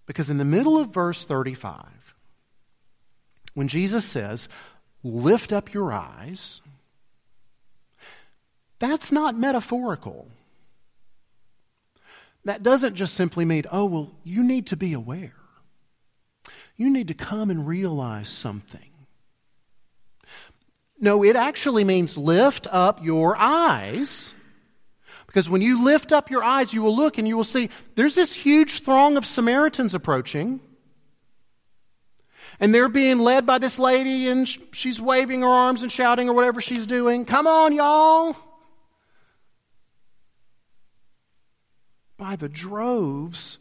Because 0.06 0.30
in 0.30 0.38
the 0.38 0.46
middle 0.46 0.78
of 0.78 0.90
verse 0.90 1.24
35, 1.24 2.14
when 3.54 3.70
Jesus 3.70 4.04
says, 4.04 4.50
Lift 5.02 5.54
up 5.54 5.74
your 5.74 5.94
eyes, 5.94 6.62
that's 8.80 9.14
not 9.14 9.38
metaphorical. 9.38 10.28
That 12.46 12.62
doesn't 12.64 12.96
just 12.96 13.16
simply 13.16 13.44
mean, 13.44 13.64
oh, 13.72 13.86
well, 13.86 14.12
you 14.24 14.44
need 14.44 14.68
to 14.68 14.78
be 14.78 14.94
aware. 14.94 15.34
You 16.78 16.92
need 16.92 17.08
to 17.08 17.14
come 17.14 17.50
and 17.50 17.68
realize 17.68 18.30
something. 18.30 18.92
No, 21.00 21.24
it 21.24 21.36
actually 21.36 21.84
means 21.84 22.18
lift 22.18 22.68
up 22.72 23.04
your 23.04 23.36
eyes. 23.36 24.34
Because 25.26 25.50
when 25.50 25.62
you 25.62 25.84
lift 25.84 26.12
up 26.12 26.30
your 26.30 26.44
eyes, 26.44 26.74
you 26.74 26.82
will 26.82 26.96
look 26.96 27.18
and 27.18 27.28
you 27.28 27.36
will 27.36 27.44
see 27.44 27.70
there's 27.96 28.16
this 28.16 28.34
huge 28.34 28.84
throng 28.84 29.18
of 29.18 29.26
Samaritans 29.26 29.94
approaching. 29.94 30.62
And 32.60 32.74
they're 32.74 32.88
being 32.88 33.20
led 33.20 33.46
by 33.46 33.58
this 33.58 33.78
lady, 33.78 34.30
and 34.30 34.48
she's 34.72 35.02
waving 35.02 35.42
her 35.42 35.48
arms 35.48 35.84
and 35.84 35.92
shouting 35.92 36.30
or 36.30 36.34
whatever 36.34 36.62
she's 36.62 36.86
doing. 36.86 37.26
Come 37.26 37.48
on, 37.48 37.74
y'all. 37.74 38.38
By 42.18 42.36
the 42.36 42.50
droves 42.50 43.60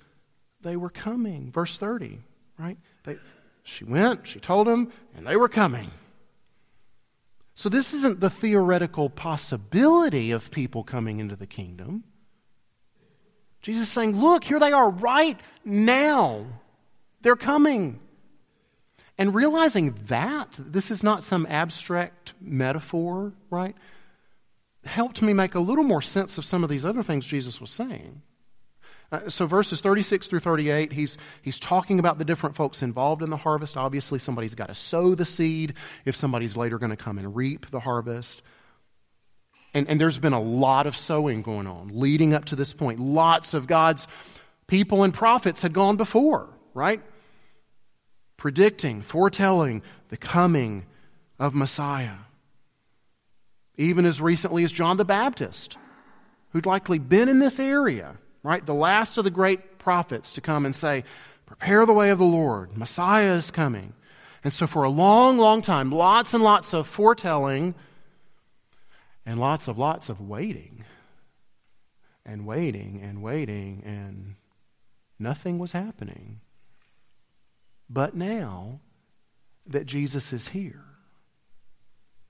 they 0.61 0.77
were 0.77 0.91
coming. 0.91 1.51
Verse 1.53 1.79
30, 1.79 2.21
right? 2.59 2.79
They, 3.05 3.17
she 3.63 3.85
went, 3.85 4.27
she 4.27 4.41
told 4.41 4.67
them, 4.67 4.93
and 5.17 5.27
they 5.27 5.37
were 5.37 5.49
coming. 5.49 5.91
So 7.55 7.69
this 7.69 7.95
isn't 7.95 8.21
the 8.21 8.31
theoretical 8.31 9.09
possibility 9.09 10.33
of 10.33 10.51
people 10.51 10.83
coming 10.83 11.21
into 11.21 11.37
the 11.37 11.47
kingdom. 11.47 12.05
Jesus 13.63 13.89
is 13.89 13.93
saying, 13.93 14.21
Look, 14.21 14.45
here 14.45 14.59
they 14.59 14.73
are 14.73 14.91
right 14.91 15.39
now. 15.65 16.45
They're 17.23 17.37
coming. 17.37 18.01
And 19.17 19.35
realizing 19.35 19.97
that, 20.09 20.49
this 20.59 20.91
is 20.91 21.05
not 21.05 21.23
some 21.23 21.47
abstract 21.49 22.35
metaphor, 22.41 23.33
right? 23.49 23.77
Helped 24.85 25.23
me 25.23 25.33
make 25.33 25.55
a 25.55 25.61
little 25.61 25.85
more 25.85 26.03
sense 26.03 26.37
of 26.37 26.45
some 26.45 26.65
of 26.65 26.69
these 26.69 26.85
other 26.85 27.03
things 27.03 27.25
Jesus 27.25 27.61
was 27.61 27.71
saying. 27.71 28.23
Uh, 29.13 29.29
so, 29.29 29.47
verses 29.47 29.81
36 29.81 30.27
through 30.27 30.41
38, 30.41 30.93
he's, 30.93 31.19
he's 31.43 31.61
talking 31.61 31.99
about 31.99 32.19
the 32.19 32.25
different 32.25 32.57
folks 32.57 32.83
involved 32.83 33.23
in 33.23 33.31
the 33.31 33.37
harvest. 33.37 33.77
Obviously, 33.77 34.19
somebody's 34.19 34.55
got 34.55 34.67
to 34.69 34.75
sow 34.75 35.15
the 35.15 35.25
seed 35.25 35.75
if 36.05 36.17
somebody's 36.17 36.57
later 36.57 36.79
going 36.79 36.91
to 36.91 36.97
come 36.97 37.19
and 37.19 37.37
reap 37.37 37.71
the 37.71 37.81
harvest. 37.81 38.43
And, 39.75 39.89
and 39.89 40.01
there's 40.01 40.19
been 40.19 40.33
a 40.33 40.41
lot 40.41 40.87
of 40.87 40.97
sowing 40.97 41.43
going 41.43 41.67
on 41.67 41.91
leading 41.93 42.33
up 42.33 42.47
to 42.47 42.57
this 42.57 42.73
point. 42.73 43.01
Lots 43.01 43.55
of 43.55 43.67
God's 43.67 44.07
people 44.67 45.03
and 45.03 45.13
prophets 45.13 45.61
had 45.61 45.73
gone 45.73 45.97
before, 45.97 46.49
right? 46.73 47.03
Predicting, 48.37 49.03
foretelling 49.03 49.83
the 50.09 50.17
coming 50.17 50.87
of 51.39 51.55
Messiah. 51.55 52.17
Even 53.77 54.07
as 54.07 54.21
recently 54.21 54.63
as 54.63 54.71
John 54.71 54.97
the 54.97 55.05
Baptist, 55.05 55.77
who'd 56.51 56.67
likely 56.67 57.01
been 57.01 57.29
in 57.29 57.41
this 57.41 57.59
area 57.59 58.17
right? 58.45 58.65
The 58.65 58.75
last 58.75 59.19
of 59.19 59.25
the 59.25 59.31
great 59.31 59.79
prophets 59.79 60.33
to 60.35 60.41
come 60.41 60.65
and 60.65 60.77
say, 60.77 61.03
Prepare 61.47 61.85
the 61.85 61.93
way 61.93 62.11
of 62.11 62.19
the 62.19 62.25
Lord. 62.25 62.77
Messiah 62.77 63.35
is 63.35 63.51
coming. 63.51 63.93
And 64.45 64.53
so, 64.53 64.67
for 64.67 64.85
a 64.85 64.89
long, 64.89 65.39
long 65.39 65.63
time, 65.63 65.91
lots 65.91 66.35
and 66.35 66.43
lots 66.43 66.73
of 66.73 66.87
foretelling 66.87 67.75
and 69.27 69.41
lots 69.41 69.69
of 69.69 69.79
lots 69.79 70.09
of 70.09 70.21
waiting 70.21 70.85
and 72.27 72.47
waiting 72.47 73.01
and 73.03 73.23
waiting, 73.23 73.83
and 73.85 74.37
nothing 75.19 75.59
was 75.59 75.73
happening. 75.73 76.41
But 77.89 78.15
now 78.15 78.81
that 79.67 79.87
Jesus 79.87 80.33
is 80.33 80.49
here, 80.49 80.85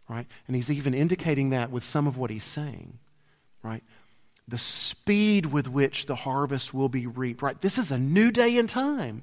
right? 0.09 0.27
And 0.46 0.55
he's 0.57 0.70
even 0.70 0.94
indicating 0.94 1.50
that 1.50 1.70
with 1.70 1.85
some 1.85 2.07
of 2.07 2.16
what 2.16 2.31
he's 2.31 2.44
saying, 2.44 2.98
right? 3.62 3.83
The 4.46 4.59
speed 4.59 5.46
with 5.46 5.68
which 5.68 6.07
the 6.07 6.14
harvest 6.14 6.74
will 6.74 6.88
be 6.88 7.07
reaped, 7.07 7.42
right? 7.42 7.59
This 7.61 7.78
is 7.78 7.90
a 7.90 7.98
new 7.98 8.30
day 8.30 8.57
in 8.57 8.66
time. 8.66 9.22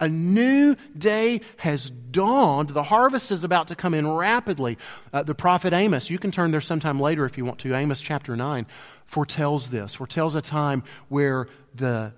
A 0.00 0.08
new 0.08 0.76
day 0.96 1.40
has 1.58 1.90
dawned. 1.90 2.70
The 2.70 2.84
harvest 2.84 3.30
is 3.30 3.42
about 3.42 3.68
to 3.68 3.74
come 3.74 3.94
in 3.94 4.08
rapidly. 4.08 4.78
Uh, 5.12 5.24
the 5.24 5.34
prophet 5.34 5.72
Amos, 5.72 6.08
you 6.08 6.18
can 6.18 6.30
turn 6.30 6.52
there 6.52 6.60
sometime 6.60 7.00
later 7.00 7.24
if 7.24 7.36
you 7.36 7.44
want 7.44 7.58
to, 7.60 7.74
Amos 7.74 8.00
chapter 8.00 8.36
9, 8.36 8.66
foretells 9.06 9.70
this, 9.70 9.94
foretells 9.96 10.36
a 10.36 10.42
time 10.42 10.84
where 11.08 11.48
the, 11.74 12.12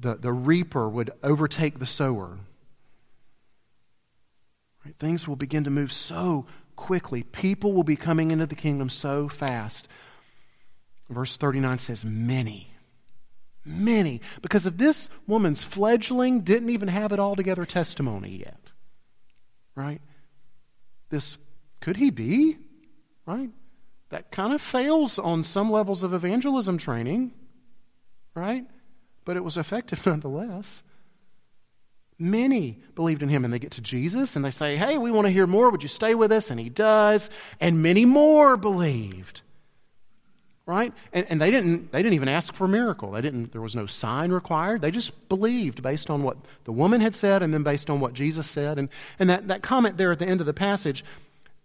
the, 0.00 0.14
the 0.14 0.32
reaper 0.32 0.88
would 0.88 1.10
overtake 1.22 1.78
the 1.78 1.86
sower. 1.86 2.38
Right? 4.84 4.94
Things 4.98 5.28
will 5.28 5.36
begin 5.36 5.64
to 5.64 5.70
move 5.70 5.92
so 5.92 6.46
quickly. 6.74 7.22
People 7.22 7.74
will 7.74 7.84
be 7.84 7.96
coming 7.96 8.30
into 8.30 8.46
the 8.46 8.54
kingdom 8.54 8.88
so 8.88 9.28
fast. 9.28 9.88
Verse 11.08 11.36
39 11.36 11.78
says, 11.78 12.04
Many. 12.04 12.72
Many. 13.64 14.20
Because 14.42 14.66
if 14.66 14.76
this 14.76 15.10
woman's 15.26 15.62
fledgling 15.62 16.42
didn't 16.42 16.70
even 16.70 16.88
have 16.88 17.12
it 17.12 17.18
all 17.18 17.34
together 17.34 17.64
testimony 17.64 18.38
yet, 18.38 18.60
right? 19.74 20.00
This, 21.10 21.36
could 21.80 21.96
he 21.96 22.10
be? 22.10 22.58
Right? 23.26 23.50
That 24.10 24.30
kind 24.30 24.52
of 24.52 24.60
fails 24.60 25.18
on 25.18 25.42
some 25.42 25.70
levels 25.70 26.04
of 26.04 26.14
evangelism 26.14 26.78
training, 26.78 27.32
right? 28.34 28.64
But 29.24 29.36
it 29.36 29.42
was 29.44 29.56
effective 29.56 30.04
nonetheless. 30.06 30.84
Many 32.18 32.80
believed 32.94 33.22
in 33.22 33.28
him, 33.28 33.44
and 33.44 33.52
they 33.52 33.58
get 33.58 33.72
to 33.72 33.82
Jesus 33.82 34.36
and 34.36 34.44
they 34.44 34.50
say, 34.50 34.76
Hey, 34.76 34.96
we 34.96 35.10
want 35.10 35.26
to 35.26 35.32
hear 35.32 35.46
more. 35.46 35.70
Would 35.70 35.82
you 35.82 35.88
stay 35.88 36.14
with 36.14 36.32
us? 36.32 36.50
And 36.50 36.58
he 36.58 36.70
does. 36.70 37.28
And 37.60 37.82
many 37.82 38.04
more 38.06 38.56
believed. 38.56 39.42
Right? 40.66 40.92
And, 41.12 41.26
and 41.30 41.40
they, 41.40 41.52
didn't, 41.52 41.92
they 41.92 42.02
didn't 42.02 42.14
even 42.14 42.28
ask 42.28 42.52
for 42.52 42.64
a 42.64 42.68
miracle. 42.68 43.12
They 43.12 43.20
didn't, 43.20 43.52
there 43.52 43.60
was 43.60 43.76
no 43.76 43.86
sign 43.86 44.32
required. 44.32 44.82
They 44.82 44.90
just 44.90 45.28
believed 45.28 45.80
based 45.80 46.10
on 46.10 46.24
what 46.24 46.36
the 46.64 46.72
woman 46.72 47.00
had 47.00 47.14
said 47.14 47.44
and 47.44 47.54
then 47.54 47.62
based 47.62 47.88
on 47.88 48.00
what 48.00 48.14
Jesus 48.14 48.50
said. 48.50 48.76
And, 48.76 48.88
and 49.20 49.30
that, 49.30 49.46
that 49.46 49.62
comment 49.62 49.96
there 49.96 50.10
at 50.10 50.18
the 50.18 50.26
end 50.26 50.40
of 50.40 50.46
the 50.46 50.52
passage, 50.52 51.04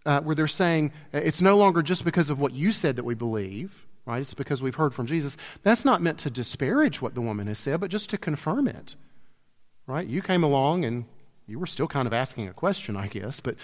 uh, 0.05 0.21
where 0.21 0.35
they're 0.35 0.47
saying, 0.47 0.91
It's 1.13 1.41
no 1.41 1.57
longer 1.57 1.81
just 1.81 2.05
because 2.05 2.29
of 2.29 2.39
what 2.39 2.53
you 2.53 2.71
said 2.71 2.95
that 2.97 3.03
we 3.03 3.15
believe, 3.15 3.87
right? 4.05 4.21
It's 4.21 4.35
because 4.35 4.61
we've 4.61 4.75
heard 4.75 4.93
from 4.93 5.07
Jesus. 5.07 5.35
That's 5.63 5.83
not 5.83 6.03
meant 6.03 6.19
to 6.19 6.29
disparage 6.29 7.01
what 7.01 7.15
the 7.15 7.21
woman 7.21 7.47
has 7.47 7.57
said, 7.57 7.79
but 7.79 7.89
just 7.89 8.11
to 8.11 8.19
confirm 8.19 8.67
it 8.67 8.95
right? 9.91 10.07
You 10.07 10.21
came 10.21 10.43
along 10.43 10.85
and 10.85 11.05
you 11.47 11.59
were 11.59 11.65
still 11.65 11.87
kind 11.87 12.07
of 12.07 12.13
asking 12.13 12.47
a 12.47 12.53
question, 12.53 12.95
I 12.95 13.07
guess, 13.07 13.39
but 13.39 13.55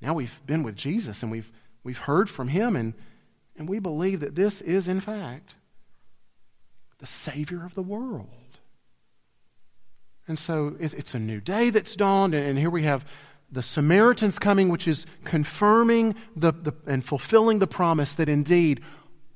now 0.00 0.14
we've 0.14 0.40
been 0.46 0.62
with 0.62 0.76
Jesus 0.76 1.22
and 1.22 1.32
we've, 1.32 1.50
we've 1.82 1.98
heard 1.98 2.30
from 2.30 2.48
him, 2.48 2.76
and, 2.76 2.94
and 3.56 3.68
we 3.68 3.78
believe 3.78 4.20
that 4.20 4.34
this 4.34 4.60
is, 4.60 4.88
in 4.88 5.00
fact, 5.00 5.54
the 6.98 7.06
Savior 7.06 7.64
of 7.64 7.74
the 7.74 7.82
world. 7.82 8.28
And 10.26 10.38
so 10.38 10.76
it's 10.80 11.14
a 11.14 11.18
new 11.18 11.40
day 11.40 11.70
that's 11.70 11.96
dawned, 11.96 12.34
and 12.34 12.58
here 12.58 12.70
we 12.70 12.84
have 12.84 13.04
the 13.52 13.62
Samaritans 13.62 14.38
coming, 14.38 14.68
which 14.68 14.88
is 14.88 15.06
confirming 15.24 16.14
the, 16.34 16.52
the, 16.52 16.72
and 16.86 17.04
fulfilling 17.04 17.58
the 17.58 17.66
promise 17.66 18.14
that 18.14 18.28
indeed 18.28 18.80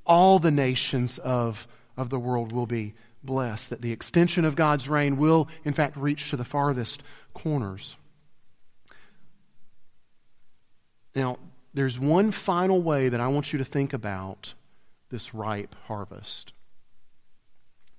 all 0.07 0.39
the 0.39 0.51
nations 0.51 1.19
of, 1.19 1.69
of 1.97 2.09
the 2.09 2.19
world 2.19 2.51
will 2.51 2.67
be 2.67 2.95
blessed, 3.23 3.71
that 3.71 3.83
the 3.83 3.93
extension 3.93 4.45
of 4.45 4.57
God's 4.57 4.89
reign 4.89 5.19
will, 5.19 5.49
in 5.65 5.75
fact, 5.75 5.97
reach 5.97 6.31
to 6.31 6.37
the 6.37 6.45
farthest 6.45 7.03
corners. 7.35 7.97
Now, 11.15 11.39
there's 11.79 11.99
one 11.99 12.33
final 12.33 12.83
way 12.83 13.09
that 13.09 13.21
I 13.21 13.29
want 13.29 13.53
you 13.53 13.59
to 13.59 13.65
think 13.65 13.93
about 13.93 14.55
this 15.11 15.35
ripe 15.35 15.75
harvest. 15.87 16.53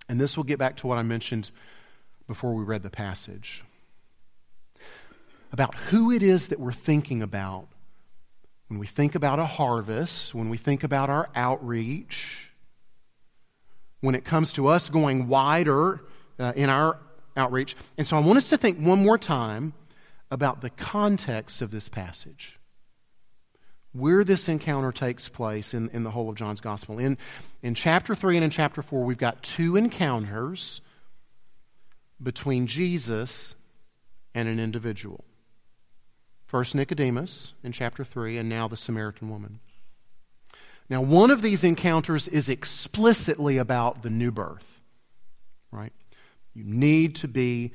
And 0.08 0.20
this 0.20 0.36
will 0.36 0.44
get 0.44 0.60
back 0.60 0.78
to 0.78 0.88
what 0.88 0.98
I 0.98 1.04
mentioned 1.04 1.52
before 2.28 2.54
we 2.54 2.64
read 2.64 2.84
the 2.84 2.90
passage 2.90 3.64
about 5.52 5.74
who 5.76 6.12
it 6.12 6.22
is 6.22 6.50
that 6.50 6.60
we're 6.60 6.72
thinking 6.72 7.24
about 7.24 7.68
when 8.68 8.78
we 8.78 8.86
think 8.86 9.16
about 9.16 9.40
a 9.40 9.46
harvest, 9.46 10.36
when 10.36 10.50
we 10.50 10.58
think 10.58 10.84
about 10.84 11.10
our 11.10 11.30
outreach 11.34 12.50
when 14.02 14.16
it 14.16 14.24
comes 14.24 14.54
to 14.54 14.68
us 14.68 14.90
going 14.90 15.28
wider 15.28 16.02
uh, 16.40 16.54
in 16.56 16.70
our 16.70 16.98
outreach. 17.36 17.76
And 17.98 18.06
so 18.06 18.18
I 18.18 18.20
want 18.20 18.38
us 18.38 18.50
to 18.50 18.58
think 18.58 18.80
one 18.80 19.04
more 19.04 19.18
time 19.18 19.74
about 20.32 20.62
the 20.62 20.70
context 20.70 21.62
of 21.62 21.72
this 21.72 21.90
passage. 21.90 22.59
Where 23.92 24.24
this 24.24 24.48
encounter 24.48 24.92
takes 24.92 25.28
place 25.28 25.74
in, 25.74 25.90
in 25.90 26.04
the 26.04 26.12
whole 26.12 26.30
of 26.30 26.36
John's 26.36 26.62
Gospel. 26.62 27.00
In, 27.00 27.18
in 27.64 27.74
chapter 27.74 28.14
3 28.14 28.38
and 28.38 28.44
in 28.44 28.52
chapter 28.52 28.82
4, 28.82 29.04
we've 29.04 29.18
got 29.18 29.42
two 29.42 29.76
encounters 29.76 30.82
between 32.22 32.68
Jesus 32.68 33.56
and 34.36 34.48
an 34.48 34.60
individual. 34.60 35.24
First, 36.46 36.76
Nicodemus 36.76 37.54
in 37.64 37.72
chapter 37.72 38.04
3, 38.04 38.38
and 38.38 38.50
now 38.50 38.68
the 38.68 38.78
Samaritan 38.78 39.30
woman. 39.30 39.60
Now, 40.90 41.02
one 41.02 41.30
of 41.30 41.42
these 41.42 41.64
encounters 41.64 42.28
is 42.28 42.50
explicitly 42.50 43.58
about 43.58 44.02
the 44.02 44.10
new 44.10 44.32
birth, 44.32 44.82
right? 45.72 45.94
You 46.56 46.64
need 46.64 47.18
to 47.18 47.28
be 47.28 47.74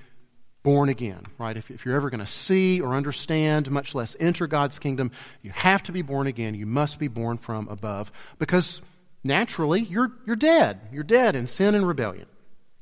born 0.64 0.88
again, 0.88 1.22
right? 1.38 1.56
If, 1.56 1.70
if 1.70 1.84
you're 1.84 1.94
ever 1.94 2.10
going 2.10 2.20
to 2.20 2.26
see 2.26 2.80
or 2.80 2.94
understand, 2.94 3.70
much 3.70 3.94
less 3.94 4.16
enter 4.18 4.48
God's 4.48 4.80
kingdom, 4.80 5.12
you 5.42 5.52
have 5.52 5.84
to 5.84 5.92
be 5.92 6.02
born 6.02 6.26
again. 6.26 6.56
You 6.56 6.66
must 6.66 6.98
be 6.98 7.06
born 7.06 7.38
from 7.38 7.68
above 7.68 8.10
because 8.38 8.82
naturally 9.22 9.82
you're, 9.82 10.10
you're 10.26 10.34
dead. 10.34 10.80
You're 10.90 11.04
dead 11.04 11.36
in 11.36 11.46
sin 11.46 11.76
and 11.76 11.86
rebellion. 11.86 12.26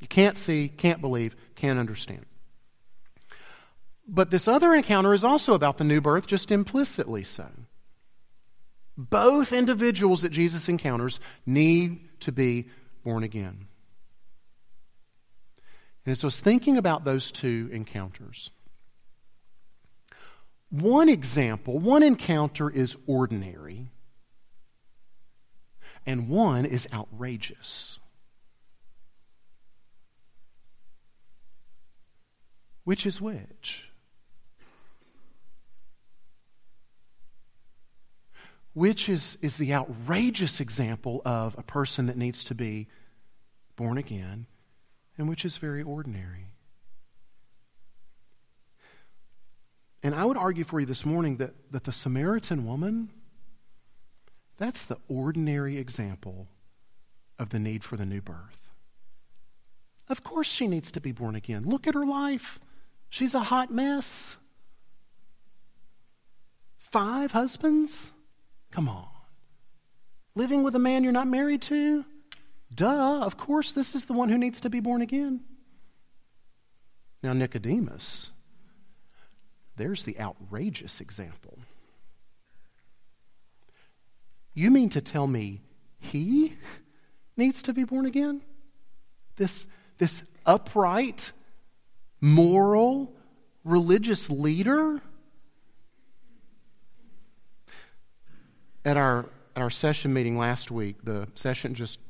You 0.00 0.06
can't 0.06 0.36
see, 0.36 0.68
can't 0.68 1.00
believe, 1.00 1.36
can't 1.56 1.78
understand. 1.78 2.24
But 4.08 4.30
this 4.30 4.48
other 4.48 4.74
encounter 4.74 5.12
is 5.12 5.24
also 5.24 5.54
about 5.54 5.78
the 5.78 5.84
new 5.84 6.00
birth, 6.00 6.26
just 6.26 6.50
implicitly 6.50 7.24
so. 7.24 7.48
Both 8.96 9.52
individuals 9.52 10.22
that 10.22 10.30
Jesus 10.30 10.68
encounters 10.68 11.18
need 11.46 12.08
to 12.20 12.30
be 12.30 12.68
born 13.04 13.24
again. 13.24 13.66
And 16.04 16.18
so 16.18 16.26
I 16.26 16.28
was 16.28 16.40
thinking 16.40 16.76
about 16.76 17.04
those 17.04 17.30
two 17.30 17.68
encounters. 17.72 18.50
One 20.70 21.08
example, 21.08 21.78
one 21.78 22.02
encounter 22.02 22.70
is 22.70 22.96
ordinary, 23.06 23.90
and 26.06 26.28
one 26.28 26.64
is 26.64 26.88
outrageous. 26.92 28.00
Which 32.84 33.06
is 33.06 33.20
which? 33.20 33.84
Which 38.72 39.08
is, 39.08 39.36
is 39.42 39.58
the 39.58 39.74
outrageous 39.74 40.58
example 40.58 41.22
of 41.24 41.54
a 41.58 41.62
person 41.62 42.06
that 42.06 42.16
needs 42.16 42.42
to 42.44 42.54
be 42.54 42.88
born 43.76 43.98
again, 43.98 44.46
and 45.18 45.28
which 45.28 45.44
is 45.44 45.56
very 45.56 45.82
ordinary. 45.82 46.52
And 50.02 50.14
I 50.14 50.24
would 50.24 50.36
argue 50.36 50.64
for 50.64 50.80
you 50.80 50.86
this 50.86 51.06
morning 51.06 51.36
that, 51.36 51.54
that 51.70 51.84
the 51.84 51.92
Samaritan 51.92 52.66
woman, 52.66 53.10
that's 54.58 54.84
the 54.84 54.98
ordinary 55.08 55.78
example 55.78 56.48
of 57.38 57.50
the 57.50 57.58
need 57.58 57.84
for 57.84 57.96
the 57.96 58.04
new 58.04 58.20
birth. 58.20 58.58
Of 60.08 60.24
course, 60.24 60.48
she 60.48 60.66
needs 60.66 60.90
to 60.92 61.00
be 61.00 61.12
born 61.12 61.36
again. 61.36 61.64
Look 61.64 61.86
at 61.86 61.94
her 61.94 62.04
life. 62.04 62.58
She's 63.08 63.34
a 63.34 63.40
hot 63.40 63.70
mess. 63.70 64.36
Five 66.78 67.32
husbands? 67.32 68.12
Come 68.72 68.88
on. 68.88 69.08
Living 70.34 70.62
with 70.62 70.74
a 70.74 70.78
man 70.78 71.04
you're 71.04 71.12
not 71.12 71.26
married 71.26 71.62
to? 71.62 72.04
Duh, 72.74 73.20
of 73.22 73.36
course, 73.36 73.72
this 73.72 73.94
is 73.94 74.06
the 74.06 74.12
one 74.12 74.28
who 74.28 74.38
needs 74.38 74.60
to 74.60 74.70
be 74.70 74.80
born 74.80 75.02
again. 75.02 75.40
Now, 77.22 77.32
Nicodemus, 77.32 78.30
there's 79.76 80.04
the 80.04 80.18
outrageous 80.18 81.00
example. 81.00 81.58
You 84.54 84.70
mean 84.70 84.90
to 84.90 85.00
tell 85.00 85.26
me 85.26 85.62
he 85.98 86.56
needs 87.36 87.62
to 87.62 87.72
be 87.72 87.84
born 87.84 88.06
again? 88.06 88.42
This, 89.36 89.66
this 89.98 90.22
upright, 90.44 91.32
moral, 92.20 93.14
religious 93.64 94.28
leader 94.28 95.00
At 98.84 98.96
our, 98.96 99.26
at 99.54 99.62
our 99.62 99.70
session 99.70 100.12
meeting 100.12 100.36
last 100.36 100.72
week, 100.72 100.96
the 101.04 101.28
session 101.34 101.74
just 101.74 102.00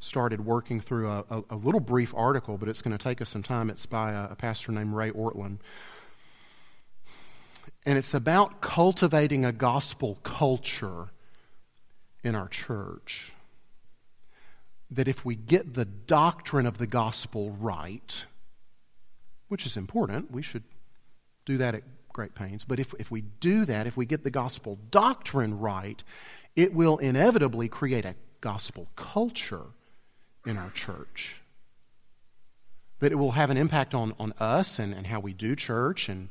started 0.00 0.44
working 0.44 0.80
through 0.80 1.08
a, 1.08 1.24
a, 1.30 1.44
a 1.50 1.56
little 1.56 1.80
brief 1.80 2.12
article, 2.16 2.56
but 2.56 2.68
it's 2.68 2.82
going 2.82 2.96
to 2.96 3.02
take 3.02 3.20
us 3.20 3.28
some 3.28 3.42
time. 3.42 3.70
It's 3.70 3.86
by 3.86 4.12
a, 4.12 4.32
a 4.32 4.34
pastor 4.34 4.72
named 4.72 4.94
Ray 4.94 5.10
Ortlund. 5.10 5.58
And 7.86 7.96
it's 7.96 8.14
about 8.14 8.60
cultivating 8.60 9.44
a 9.44 9.52
gospel 9.52 10.18
culture 10.22 11.08
in 12.24 12.34
our 12.34 12.48
church. 12.48 13.32
That 14.90 15.06
if 15.06 15.24
we 15.24 15.36
get 15.36 15.74
the 15.74 15.84
doctrine 15.84 16.66
of 16.66 16.78
the 16.78 16.86
gospel 16.86 17.50
right, 17.50 18.24
which 19.48 19.64
is 19.64 19.76
important, 19.76 20.30
we 20.30 20.42
should 20.42 20.64
do 21.44 21.58
that 21.58 21.74
at 21.74 21.82
great 22.12 22.34
pains. 22.34 22.64
But 22.64 22.80
if, 22.80 22.94
if 22.98 23.10
we 23.10 23.20
do 23.20 23.64
that, 23.66 23.86
if 23.86 23.96
we 23.96 24.04
get 24.04 24.24
the 24.24 24.30
gospel 24.30 24.78
doctrine 24.90 25.58
right, 25.58 26.02
it 26.56 26.74
will 26.74 26.98
inevitably 26.98 27.68
create 27.68 28.04
a 28.04 28.14
gospel 28.40 28.88
culture 28.96 29.66
in 30.46 30.56
our 30.56 30.70
church. 30.70 31.36
That 33.00 33.12
it 33.12 33.16
will 33.16 33.32
have 33.32 33.50
an 33.50 33.56
impact 33.56 33.94
on, 33.94 34.14
on 34.18 34.32
us 34.38 34.78
and, 34.78 34.94
and 34.94 35.06
how 35.06 35.20
we 35.20 35.32
do 35.32 35.56
church 35.56 36.08
and 36.08 36.28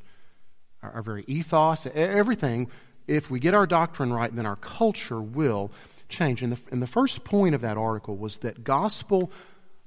our, 0.84 0.92
our 0.92 1.02
very 1.02 1.24
ethos, 1.28 1.88
everything. 1.88 2.70
If 3.08 3.32
we 3.32 3.40
get 3.40 3.54
our 3.54 3.66
doctrine 3.66 4.14
right, 4.14 4.34
then 4.34 4.46
our 4.46 4.56
culture 4.56 5.22
will 5.22 5.72
change. 6.10 6.44
And 6.44 6.54
the, 6.54 6.60
and 6.72 6.82
the 6.82 6.88
first 6.88 7.24
point 7.24 7.56
of 7.56 7.62
that 7.62 7.78
article 7.78 8.18
was 8.18 8.40
that 8.40 8.64
gospel, 8.64 9.32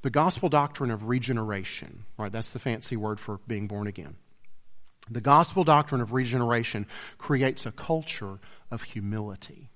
the 0.02 0.10
gospel 0.10 0.48
doctrine 0.48 0.90
of 0.90 1.04
regeneration, 1.04 2.04
right? 2.18 2.32
That's 2.32 2.50
the 2.50 2.58
fancy 2.58 2.96
word 2.96 3.20
for 3.20 3.38
being 3.46 3.68
born 3.68 3.86
again. 3.86 4.16
The 5.10 5.20
gospel 5.20 5.64
doctrine 5.64 6.00
of 6.00 6.12
regeneration 6.12 6.86
creates 7.18 7.66
a 7.66 7.72
culture 7.72 8.38
of 8.70 8.82
humility. 8.82 9.71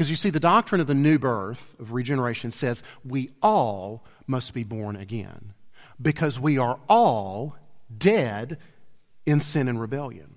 Because 0.00 0.08
you 0.08 0.16
see, 0.16 0.30
the 0.30 0.40
doctrine 0.40 0.80
of 0.80 0.86
the 0.86 0.94
new 0.94 1.18
birth, 1.18 1.76
of 1.78 1.92
regeneration, 1.92 2.50
says 2.50 2.82
we 3.04 3.32
all 3.42 4.02
must 4.26 4.54
be 4.54 4.64
born 4.64 4.96
again. 4.96 5.52
Because 6.00 6.40
we 6.40 6.56
are 6.56 6.80
all 6.88 7.54
dead 7.94 8.56
in 9.26 9.40
sin 9.40 9.68
and 9.68 9.78
rebellion. 9.78 10.36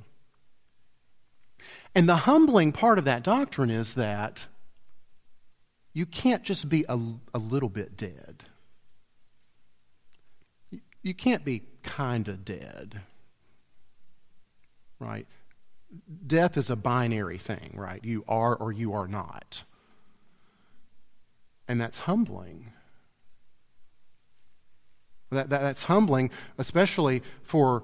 And 1.96 2.10
the 2.10 2.18
humbling 2.18 2.74
part 2.74 3.00
of 3.00 3.06
that 3.06 3.24
doctrine 3.24 3.70
is 3.70 3.94
that 3.94 4.48
you 5.94 6.06
can't 6.06 6.44
just 6.44 6.68
be 6.68 6.84
a, 6.90 7.00
a 7.34 7.40
little 7.40 7.70
bit 7.70 7.96
dead. 7.96 8.44
You 11.02 11.14
can't 11.14 11.46
be 11.46 11.62
kind 11.84 12.28
of 12.28 12.44
dead. 12.44 13.00
Right? 15.00 15.26
Death 16.26 16.58
is 16.58 16.70
a 16.70 16.76
binary 16.76 17.38
thing, 17.38 17.72
right? 17.76 18.04
You 18.04 18.24
are 18.28 18.56
or 18.56 18.72
you 18.72 18.94
are 18.94 19.08
not. 19.08 19.64
And 21.68 21.80
that's 21.80 22.00
humbling. 22.00 22.72
That, 25.32 25.50
that, 25.50 25.62
that's 25.62 25.84
humbling, 25.84 26.30
especially 26.58 27.24
for 27.42 27.84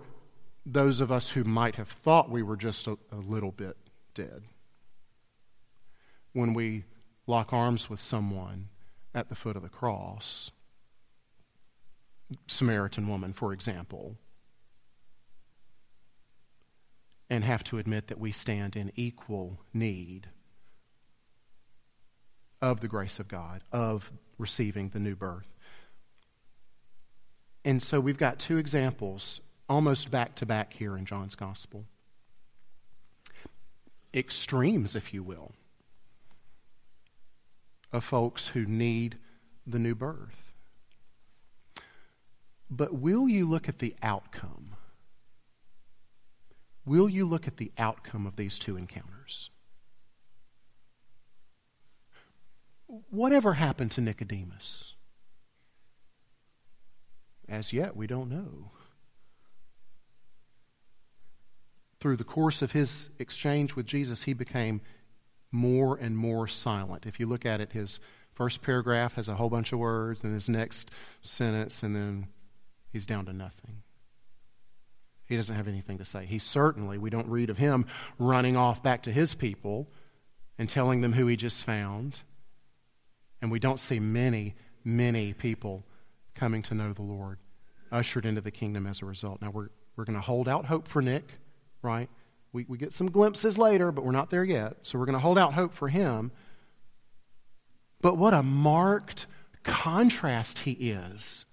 those 0.66 1.02
of 1.02 1.12
us 1.12 1.32
who 1.32 1.44
might 1.44 1.76
have 1.76 1.88
thought 1.88 2.30
we 2.30 2.44
were 2.44 2.58
just 2.58 2.88
a, 2.88 2.98
a 3.12 3.18
little 3.18 3.52
bit 3.52 3.78
dead. 4.14 4.44
When 6.34 6.54
we 6.54 6.86
lock 7.26 7.54
arms 7.54 7.90
with 7.90 8.00
someone 8.00 8.70
at 9.16 9.30
the 9.30 9.36
foot 9.36 9.56
of 9.56 9.64
the 9.64 9.70
cross, 9.70 10.52
Samaritan 12.48 13.08
woman, 13.08 13.34
for 13.34 13.54
example, 13.54 14.18
and 17.30 17.44
have 17.44 17.64
to 17.66 17.78
admit 17.78 18.08
that 18.08 18.20
we 18.20 18.32
stand 18.32 18.76
in 18.76 18.92
equal 18.96 19.60
need 19.74 20.28
of 22.62 22.82
the 22.82 22.88
grace 22.88 23.20
of 23.20 23.28
God, 23.28 23.64
of 23.72 24.12
receiving 24.38 24.90
the 24.90 25.00
new 25.00 25.16
birth. 25.16 25.48
And 27.64 27.82
so 27.82 28.00
we've 28.00 28.18
got 28.18 28.40
two 28.40 28.58
examples 28.58 29.42
almost 29.68 30.10
back 30.10 30.36
to 30.36 30.46
back 30.46 30.74
here 30.74 30.98
in 30.98 31.06
John's 31.06 31.36
Gospel. 31.36 31.86
Extremes, 34.14 34.96
if 34.96 35.14
you 35.14 35.22
will, 35.22 35.52
of 37.92 38.04
folks 38.04 38.50
who 38.50 38.66
need 38.66 39.18
the 39.68 39.80
new 39.80 39.94
birth. 39.94 40.54
But 42.72 42.94
will 42.96 43.30
you 43.30 43.48
look 43.48 43.70
at 43.70 43.80
the 43.80 43.96
outcome? 44.02 44.76
Will 46.86 47.10
you 47.10 47.26
look 47.26 47.48
at 47.48 47.58
the 47.58 47.72
outcome 47.78 48.26
of 48.26 48.36
these 48.36 48.58
two 48.58 48.78
encounters? 48.78 49.50
Whatever 52.88 53.54
happened 53.54 53.92
to 53.92 54.02
Nicodemus? 54.02 54.96
As 57.48 57.74
yet, 57.74 57.96
we 57.96 58.08
don't 58.08 58.30
know. 58.30 58.72
through 62.00 62.16
the 62.16 62.24
course 62.24 62.62
of 62.62 62.72
his 62.72 63.10
exchange 63.20 63.76
with 63.76 63.86
Jesus, 63.86 64.24
he 64.24 64.34
became 64.34 64.82
more 65.52 65.98
and 65.98 66.18
more 66.18 66.48
silent. 66.48 67.06
If 67.06 67.20
you 67.20 67.26
look 67.26 67.46
at 67.46 67.60
it, 67.60 67.74
his 67.74 68.00
first 68.34 68.62
paragraph 68.62 69.16
has 69.16 69.28
a 69.28 69.36
whole 69.36 69.50
bunch 69.50 69.74
of 69.74 69.80
words, 69.80 70.24
and 70.24 70.34
his 70.34 70.48
next 70.48 70.92
sentence, 71.22 71.84
and 71.84 71.96
then 71.96 72.28
he's 72.92 73.06
down 73.06 73.26
to 73.26 73.34
nothing. 73.34 73.84
He 75.30 75.38
doesn't 75.38 75.56
have 75.56 75.68
anything 75.68 76.00
to 76.00 76.06
say. 76.06 76.26
He 76.26 76.40
certainly, 76.40 76.98
we 76.98 77.10
don't 77.10 77.30
read 77.30 77.50
of 77.50 77.58
him 77.58 77.86
running 78.18 78.58
off 78.58 78.84
back 78.84 79.04
to 79.04 79.12
his 79.12 79.34
people 79.34 79.88
and 80.58 80.68
telling 80.68 81.00
them 81.02 81.14
who 81.14 81.28
he 81.28 81.38
just 81.38 81.64
found. 81.64 82.22
And 83.42 83.50
we 83.50 83.60
don't 83.60 83.80
see 83.80 84.00
many, 84.00 84.56
many 84.84 85.32
people 85.32 85.86
coming 86.36 86.62
to 86.64 86.74
know 86.74 86.92
the 86.92 87.04
Lord, 87.04 87.38
ushered 87.92 88.26
into 88.26 88.42
the 88.42 88.52
kingdom 88.52 88.86
as 88.86 89.02
a 89.02 89.06
result. 89.06 89.42
Now, 89.42 89.52
we're, 89.52 89.70
we're 89.96 90.04
going 90.04 90.18
to 90.18 90.26
hold 90.26 90.50
out 90.50 90.66
hope 90.66 90.88
for 90.88 91.02
Nick 91.02 91.40
right? 91.82 92.10
We, 92.52 92.66
we 92.68 92.78
get 92.78 92.94
some 92.94 93.12
glimpses 93.12 93.58
later, 93.58 93.92
but 93.92 94.04
we're 94.04 94.12
not 94.12 94.30
there 94.30 94.44
yet. 94.44 94.78
So 94.84 94.98
we're 94.98 95.06
going 95.06 95.14
to 95.14 95.20
hold 95.20 95.38
out 95.38 95.54
hope 95.54 95.74
for 95.74 95.88
him. 95.88 96.32
But 98.02 98.18
what 98.18 98.34
a 98.34 98.42
marked 98.42 99.28
contrast 99.64 100.60
he 100.60 100.72
is. 100.72 101.46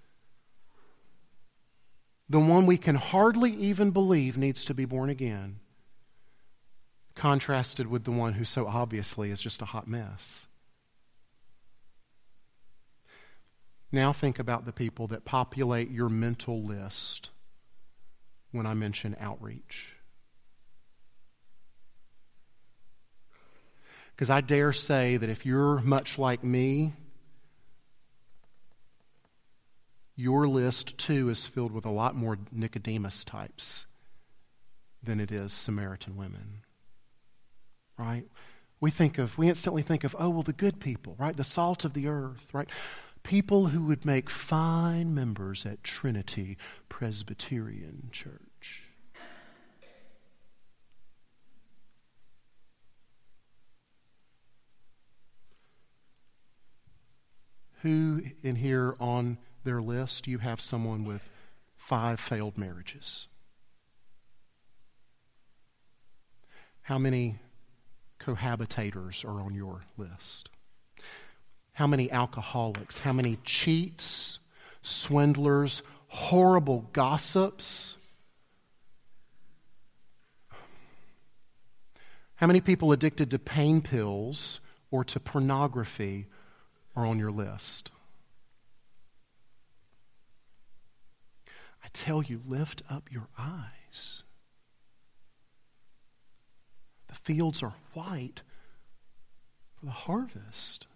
The 2.29 2.41
one 2.41 2.67
we 2.67 2.77
can 2.77 2.97
hardly 2.97 3.53
even 3.53 3.93
believe 3.93 4.37
needs 4.37 4.65
to 4.65 4.75
be 4.75 4.85
born 4.85 5.11
again, 5.11 5.61
contrasted 7.15 7.87
with 7.87 8.05
the 8.05 8.11
one 8.11 8.35
who 8.35 8.45
so 8.45 8.67
obviously 8.67 9.31
is 9.31 9.41
just 9.41 9.63
a 9.63 9.67
hot 9.67 9.87
mess. 9.87 10.47
Now 13.93 14.13
think 14.13 14.39
about 14.39 14.65
the 14.67 14.73
people 14.73 15.07
that 15.09 15.25
populate 15.25 15.91
your 15.91 16.09
mental 16.09 16.63
list 16.63 17.31
when 18.51 18.67
I 18.67 18.75
mention 18.75 19.17
outreach. 19.21 19.93
Because 24.15 24.31
I 24.31 24.41
dare 24.41 24.73
say 24.73 25.17
that 25.17 25.31
if 25.31 25.47
you're 25.47 25.79
much 25.79 26.19
like 26.19 26.43
me, 26.43 26.95
your 30.17 30.49
list 30.49 30.97
too 30.97 31.29
is 31.29 31.47
filled 31.47 31.73
with 31.73 31.85
a 31.85 31.91
lot 31.91 32.17
more 32.17 32.39
Nicodemus 32.51 33.23
types 33.23 33.87
than 35.03 35.21
it 35.21 35.31
is 35.31 35.53
Samaritan 35.53 36.17
women. 36.17 36.63
Right? 37.99 38.25
We 38.81 38.91
think 38.91 39.19
of, 39.19 39.39
we 39.39 39.49
instantly 39.49 39.83
think 39.83 40.05
of, 40.05 40.17
oh, 40.19 40.31
well, 40.31 40.43
the 40.43 40.53
good 40.53 40.81
people, 40.81 41.17
right? 41.19 41.37
The 41.37 41.45
salt 41.45 41.85
of 41.85 41.93
the 41.93 42.09
earth, 42.09 42.47
right? 42.53 42.69
People 43.23 43.69
who 43.69 43.85
would 43.85 44.05
make 44.05 44.31
fine 44.31 45.15
members 45.15 45.67
at 45.67 45.83
Trinity 45.83 46.57
Presbyterian 46.89 48.09
Church. 48.13 48.83
Who 57.83 58.23
in 58.43 58.57
here 58.57 58.97
on 58.99 59.39
their 59.67 59.83
list 59.83 60.27
you 60.27 60.39
have 60.39 60.63
someone 60.63 61.05
with 61.05 61.29
five 61.77 62.19
failed 62.19 62.57
marriages? 62.57 63.29
How 66.81 66.97
many 66.99 67.39
cohabitators 68.19 69.25
are 69.25 69.43
on 69.43 69.55
your 69.55 69.83
list? 69.99 70.49
How 71.75 71.87
many 71.87 72.11
alcoholics? 72.11 73.01
How 73.01 73.13
many 73.13 73.37
cheats, 73.45 74.39
swindlers, 74.81 75.83
horrible 76.09 76.89
gossips? 76.95 77.99
How 82.37 82.47
many 82.47 82.63
people 82.63 82.93
addicted 82.93 83.31
to 83.33 83.39
pain 83.39 83.83
pills 83.83 84.61
or 84.91 85.05
to 85.05 85.21
pornography 85.21 86.27
are 86.97 87.05
on 87.07 87.19
your 87.19 87.31
list. 87.31 87.91
I 91.85 91.89
tell 92.07 92.23
you, 92.23 92.41
lift 92.47 92.83
up 92.89 93.09
your 93.11 93.29
eyes. 93.39 94.23
The 97.09 97.15
fields 97.15 97.63
are 97.63 97.75
white 97.95 98.43
for 99.75 99.87
the 99.87 99.93
harvest. 99.93 100.87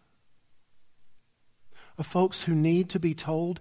Of 1.98 2.06
folks 2.06 2.42
who 2.42 2.54
need 2.54 2.88
to 2.90 3.00
be 3.00 3.14
told, 3.14 3.60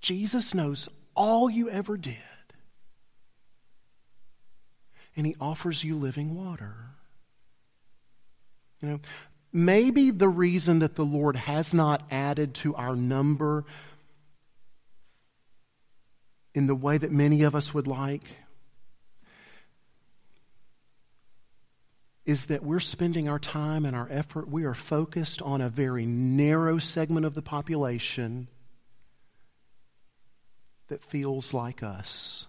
Jesus 0.00 0.54
knows 0.54 0.88
all 1.14 1.50
you 1.50 1.68
ever 1.68 1.96
did. 1.96 2.16
and 5.16 5.26
he 5.26 5.36
offers 5.40 5.84
you 5.84 5.94
living 5.94 6.34
water. 6.34 6.74
You 8.80 8.88
know, 8.88 9.00
maybe 9.52 10.10
the 10.10 10.28
reason 10.28 10.80
that 10.80 10.94
the 10.94 11.04
Lord 11.04 11.36
has 11.36 11.74
not 11.74 12.02
added 12.10 12.54
to 12.56 12.74
our 12.74 12.96
number 12.96 13.64
in 16.54 16.66
the 16.66 16.74
way 16.74 16.98
that 16.98 17.10
many 17.10 17.42
of 17.42 17.54
us 17.54 17.72
would 17.72 17.86
like 17.86 18.24
is 22.24 22.46
that 22.46 22.62
we're 22.62 22.80
spending 22.80 23.28
our 23.28 23.38
time 23.38 23.84
and 23.84 23.96
our 23.96 24.06
effort, 24.10 24.48
we 24.48 24.64
are 24.64 24.74
focused 24.74 25.42
on 25.42 25.60
a 25.60 25.68
very 25.68 26.06
narrow 26.06 26.78
segment 26.78 27.26
of 27.26 27.34
the 27.34 27.42
population 27.42 28.48
that 30.88 31.02
feels 31.02 31.52
like 31.52 31.82
us, 31.82 32.46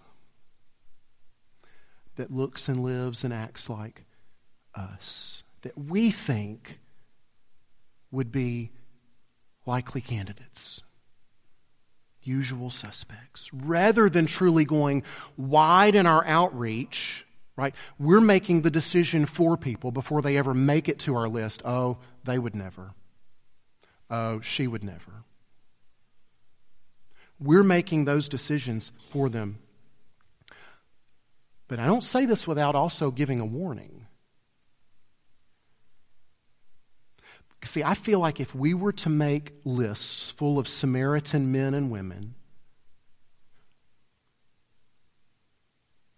that 2.16 2.30
looks 2.30 2.68
and 2.68 2.84
lives 2.84 3.24
and 3.24 3.32
acts 3.32 3.68
like 3.68 4.04
us, 4.74 5.42
that 5.62 5.76
we 5.76 6.10
think 6.10 6.78
would 8.12 8.30
be 8.30 8.70
likely 9.66 10.00
candidates, 10.00 10.82
usual 12.26 12.70
suspects, 12.70 13.50
rather 13.52 14.08
than 14.08 14.26
truly 14.26 14.64
going 14.64 15.02
wide 15.36 15.94
in 15.94 16.06
our 16.06 16.24
outreach 16.26 17.24
right? 17.56 17.74
We're 17.98 18.20
making 18.20 18.62
the 18.62 18.70
decision 18.70 19.26
for 19.26 19.56
people 19.56 19.92
before 19.92 20.22
they 20.22 20.36
ever 20.36 20.54
make 20.54 20.88
it 20.88 20.98
to 21.00 21.14
our 21.14 21.28
list. 21.28 21.62
Oh, 21.64 21.98
they 22.24 22.38
would 22.38 22.54
never. 22.54 22.94
Oh, 24.10 24.40
she 24.40 24.66
would 24.66 24.84
never. 24.84 25.24
We're 27.38 27.62
making 27.62 28.04
those 28.04 28.28
decisions 28.28 28.92
for 29.10 29.28
them. 29.28 29.58
But 31.68 31.78
I 31.78 31.86
don't 31.86 32.04
say 32.04 32.26
this 32.26 32.46
without 32.46 32.74
also 32.74 33.10
giving 33.10 33.40
a 33.40 33.46
warning. 33.46 34.03
See, 37.64 37.82
I 37.82 37.94
feel 37.94 38.20
like 38.20 38.40
if 38.40 38.54
we 38.54 38.74
were 38.74 38.92
to 38.92 39.08
make 39.08 39.52
lists 39.64 40.30
full 40.30 40.58
of 40.58 40.68
Samaritan 40.68 41.50
men 41.50 41.74
and 41.74 41.90
women, 41.90 42.34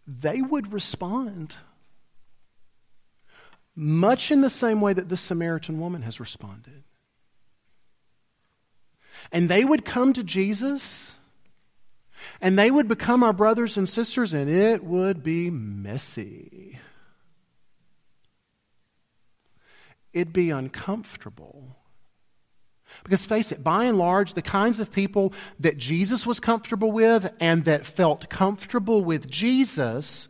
they 0.06 0.42
would 0.42 0.72
respond 0.72 1.56
much 3.74 4.30
in 4.30 4.40
the 4.40 4.50
same 4.50 4.80
way 4.80 4.92
that 4.92 5.08
this 5.08 5.20
Samaritan 5.20 5.80
woman 5.80 6.02
has 6.02 6.18
responded. 6.18 6.82
And 9.30 9.48
they 9.48 9.64
would 9.64 9.84
come 9.84 10.12
to 10.14 10.22
Jesus 10.22 11.14
and 12.40 12.58
they 12.58 12.70
would 12.70 12.88
become 12.88 13.22
our 13.22 13.32
brothers 13.32 13.76
and 13.76 13.88
sisters, 13.88 14.34
and 14.34 14.50
it 14.50 14.82
would 14.84 15.22
be 15.22 15.50
messy. 15.50 16.78
It'd 20.16 20.32
be 20.32 20.48
uncomfortable. 20.48 21.76
Because 23.04 23.26
face 23.26 23.52
it, 23.52 23.62
by 23.62 23.84
and 23.84 23.98
large, 23.98 24.32
the 24.32 24.40
kinds 24.40 24.80
of 24.80 24.90
people 24.90 25.34
that 25.60 25.76
Jesus 25.76 26.24
was 26.24 26.40
comfortable 26.40 26.90
with 26.90 27.30
and 27.38 27.66
that 27.66 27.84
felt 27.84 28.30
comfortable 28.30 29.04
with 29.04 29.28
Jesus, 29.28 30.26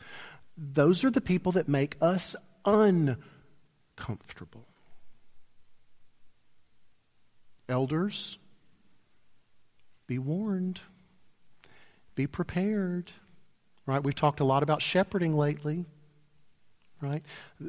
those 0.59 1.05
are 1.05 1.11
the 1.11 1.21
people 1.21 1.53
that 1.53 1.69
make 1.69 1.97
us 2.01 2.35
uncomfortable. 2.65 4.67
Elders, 7.69 8.39
be 10.09 10.19
warned, 10.19 10.81
be 12.17 12.27
prepared. 12.27 13.13
Right? 13.87 14.03
We've 14.03 14.17
talked 14.17 14.41
a 14.41 14.45
lot 14.45 14.65
about 14.65 14.83
shepherding 14.83 15.37
lately. 15.37 15.85
Right? 17.01 17.23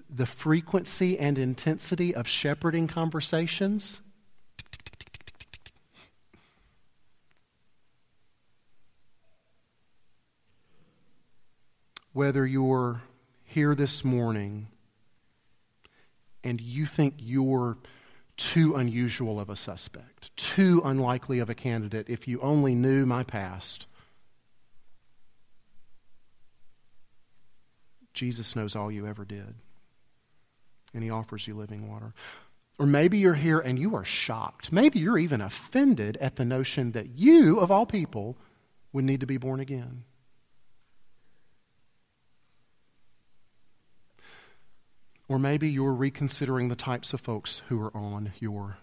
The 0.09 0.25
frequency 0.25 1.19
and 1.19 1.37
intensity 1.37 2.15
of 2.15 2.27
shepherding 2.27 2.87
conversations 2.87 4.01
whether 12.17 12.47
you're 12.47 12.99
here 13.45 13.75
this 13.75 14.03
morning 14.03 14.67
and 16.43 16.59
you 16.59 16.83
think 16.83 17.13
you're 17.19 17.77
too 18.37 18.73
unusual 18.73 19.39
of 19.39 19.51
a 19.51 19.55
suspect, 19.55 20.35
too 20.35 20.81
unlikely 20.83 21.37
of 21.37 21.51
a 21.51 21.53
candidate, 21.53 22.09
if 22.09 22.27
you 22.27 22.41
only 22.41 22.73
knew 22.73 23.05
my 23.05 23.21
past. 23.21 23.85
Jesus 28.17 28.55
knows 28.55 28.75
all 28.75 28.91
you 28.91 29.05
ever 29.05 29.23
did, 29.23 29.53
and 30.93 31.03
He 31.03 31.09
offers 31.11 31.47
you 31.47 31.55
living 31.55 31.87
water. 31.87 32.13
Or 32.79 32.87
maybe 32.87 33.19
you're 33.19 33.35
here 33.35 33.59
and 33.59 33.77
you 33.77 33.95
are 33.95 34.05
shocked. 34.05 34.71
Maybe 34.71 34.99
you're 34.99 35.17
even 35.17 35.39
offended 35.39 36.17
at 36.17 36.35
the 36.35 36.45
notion 36.45 36.91
that 36.91 37.17
you, 37.17 37.59
of 37.59 37.71
all 37.71 37.85
people, 37.85 38.35
would 38.91 39.03
need 39.03 39.19
to 39.19 39.27
be 39.27 39.37
born 39.37 39.59
again. 39.59 40.03
Or 45.27 45.37
maybe 45.37 45.69
you're 45.69 45.93
reconsidering 45.93 46.69
the 46.69 46.75
types 46.75 47.13
of 47.13 47.21
folks 47.21 47.61
who 47.67 47.79
are 47.81 47.95
on 47.95 48.31
your 48.39 48.77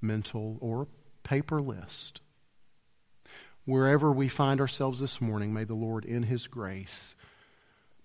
mental 0.00 0.56
or 0.60 0.88
paper 1.22 1.60
list. 1.60 2.20
Wherever 3.64 4.10
we 4.10 4.28
find 4.28 4.60
ourselves 4.60 5.00
this 5.00 5.20
morning, 5.20 5.52
may 5.52 5.64
the 5.64 5.74
Lord, 5.74 6.04
in 6.04 6.24
His 6.24 6.46
grace, 6.46 7.14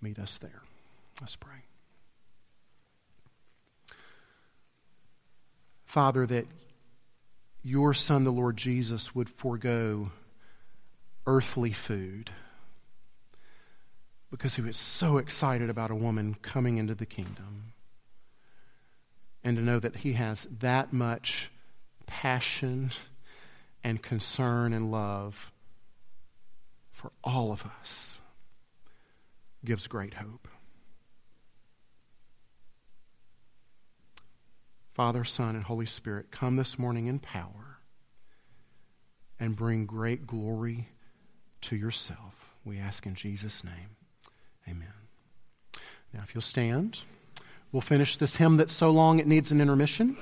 meet 0.02 0.18
us 0.18 0.38
there. 0.38 0.62
Let's 1.20 1.36
pray. 1.36 1.64
Father, 5.84 6.26
that 6.26 6.46
your 7.62 7.94
Son, 7.94 8.24
the 8.24 8.32
Lord 8.32 8.56
Jesus, 8.56 9.14
would 9.14 9.28
forego 9.28 10.10
earthly 11.26 11.72
food 11.72 12.30
because 14.30 14.54
he 14.54 14.62
was 14.62 14.78
so 14.78 15.18
excited 15.18 15.68
about 15.68 15.90
a 15.90 15.94
woman 15.94 16.34
coming 16.40 16.78
into 16.78 16.94
the 16.94 17.06
kingdom. 17.06 17.74
And 19.44 19.56
to 19.56 19.62
know 19.62 19.78
that 19.78 19.96
he 19.96 20.14
has 20.14 20.48
that 20.60 20.92
much 20.92 21.50
passion 22.06 22.92
and 23.84 24.00
concern 24.00 24.72
and 24.72 24.90
love 24.90 25.52
for 26.92 27.12
all 27.22 27.52
of 27.52 27.64
us 27.80 28.11
gives 29.64 29.86
great 29.86 30.14
hope. 30.14 30.48
Father, 34.92 35.24
Son, 35.24 35.54
and 35.54 35.64
Holy 35.64 35.86
Spirit, 35.86 36.30
come 36.30 36.56
this 36.56 36.78
morning 36.78 37.06
in 37.06 37.18
power 37.18 37.78
and 39.40 39.56
bring 39.56 39.86
great 39.86 40.26
glory 40.26 40.88
to 41.62 41.76
yourself. 41.76 42.54
We 42.64 42.78
ask 42.78 43.06
in 43.06 43.14
Jesus' 43.14 43.64
name. 43.64 43.96
Amen. 44.68 44.92
Now, 46.12 46.20
if 46.22 46.34
you'll 46.34 46.42
stand, 46.42 47.00
we'll 47.72 47.80
finish 47.80 48.16
this 48.16 48.36
hymn 48.36 48.58
that's 48.58 48.72
so 48.72 48.90
long 48.90 49.18
it 49.18 49.26
needs 49.26 49.50
an 49.50 49.60
intermission. 49.60 50.16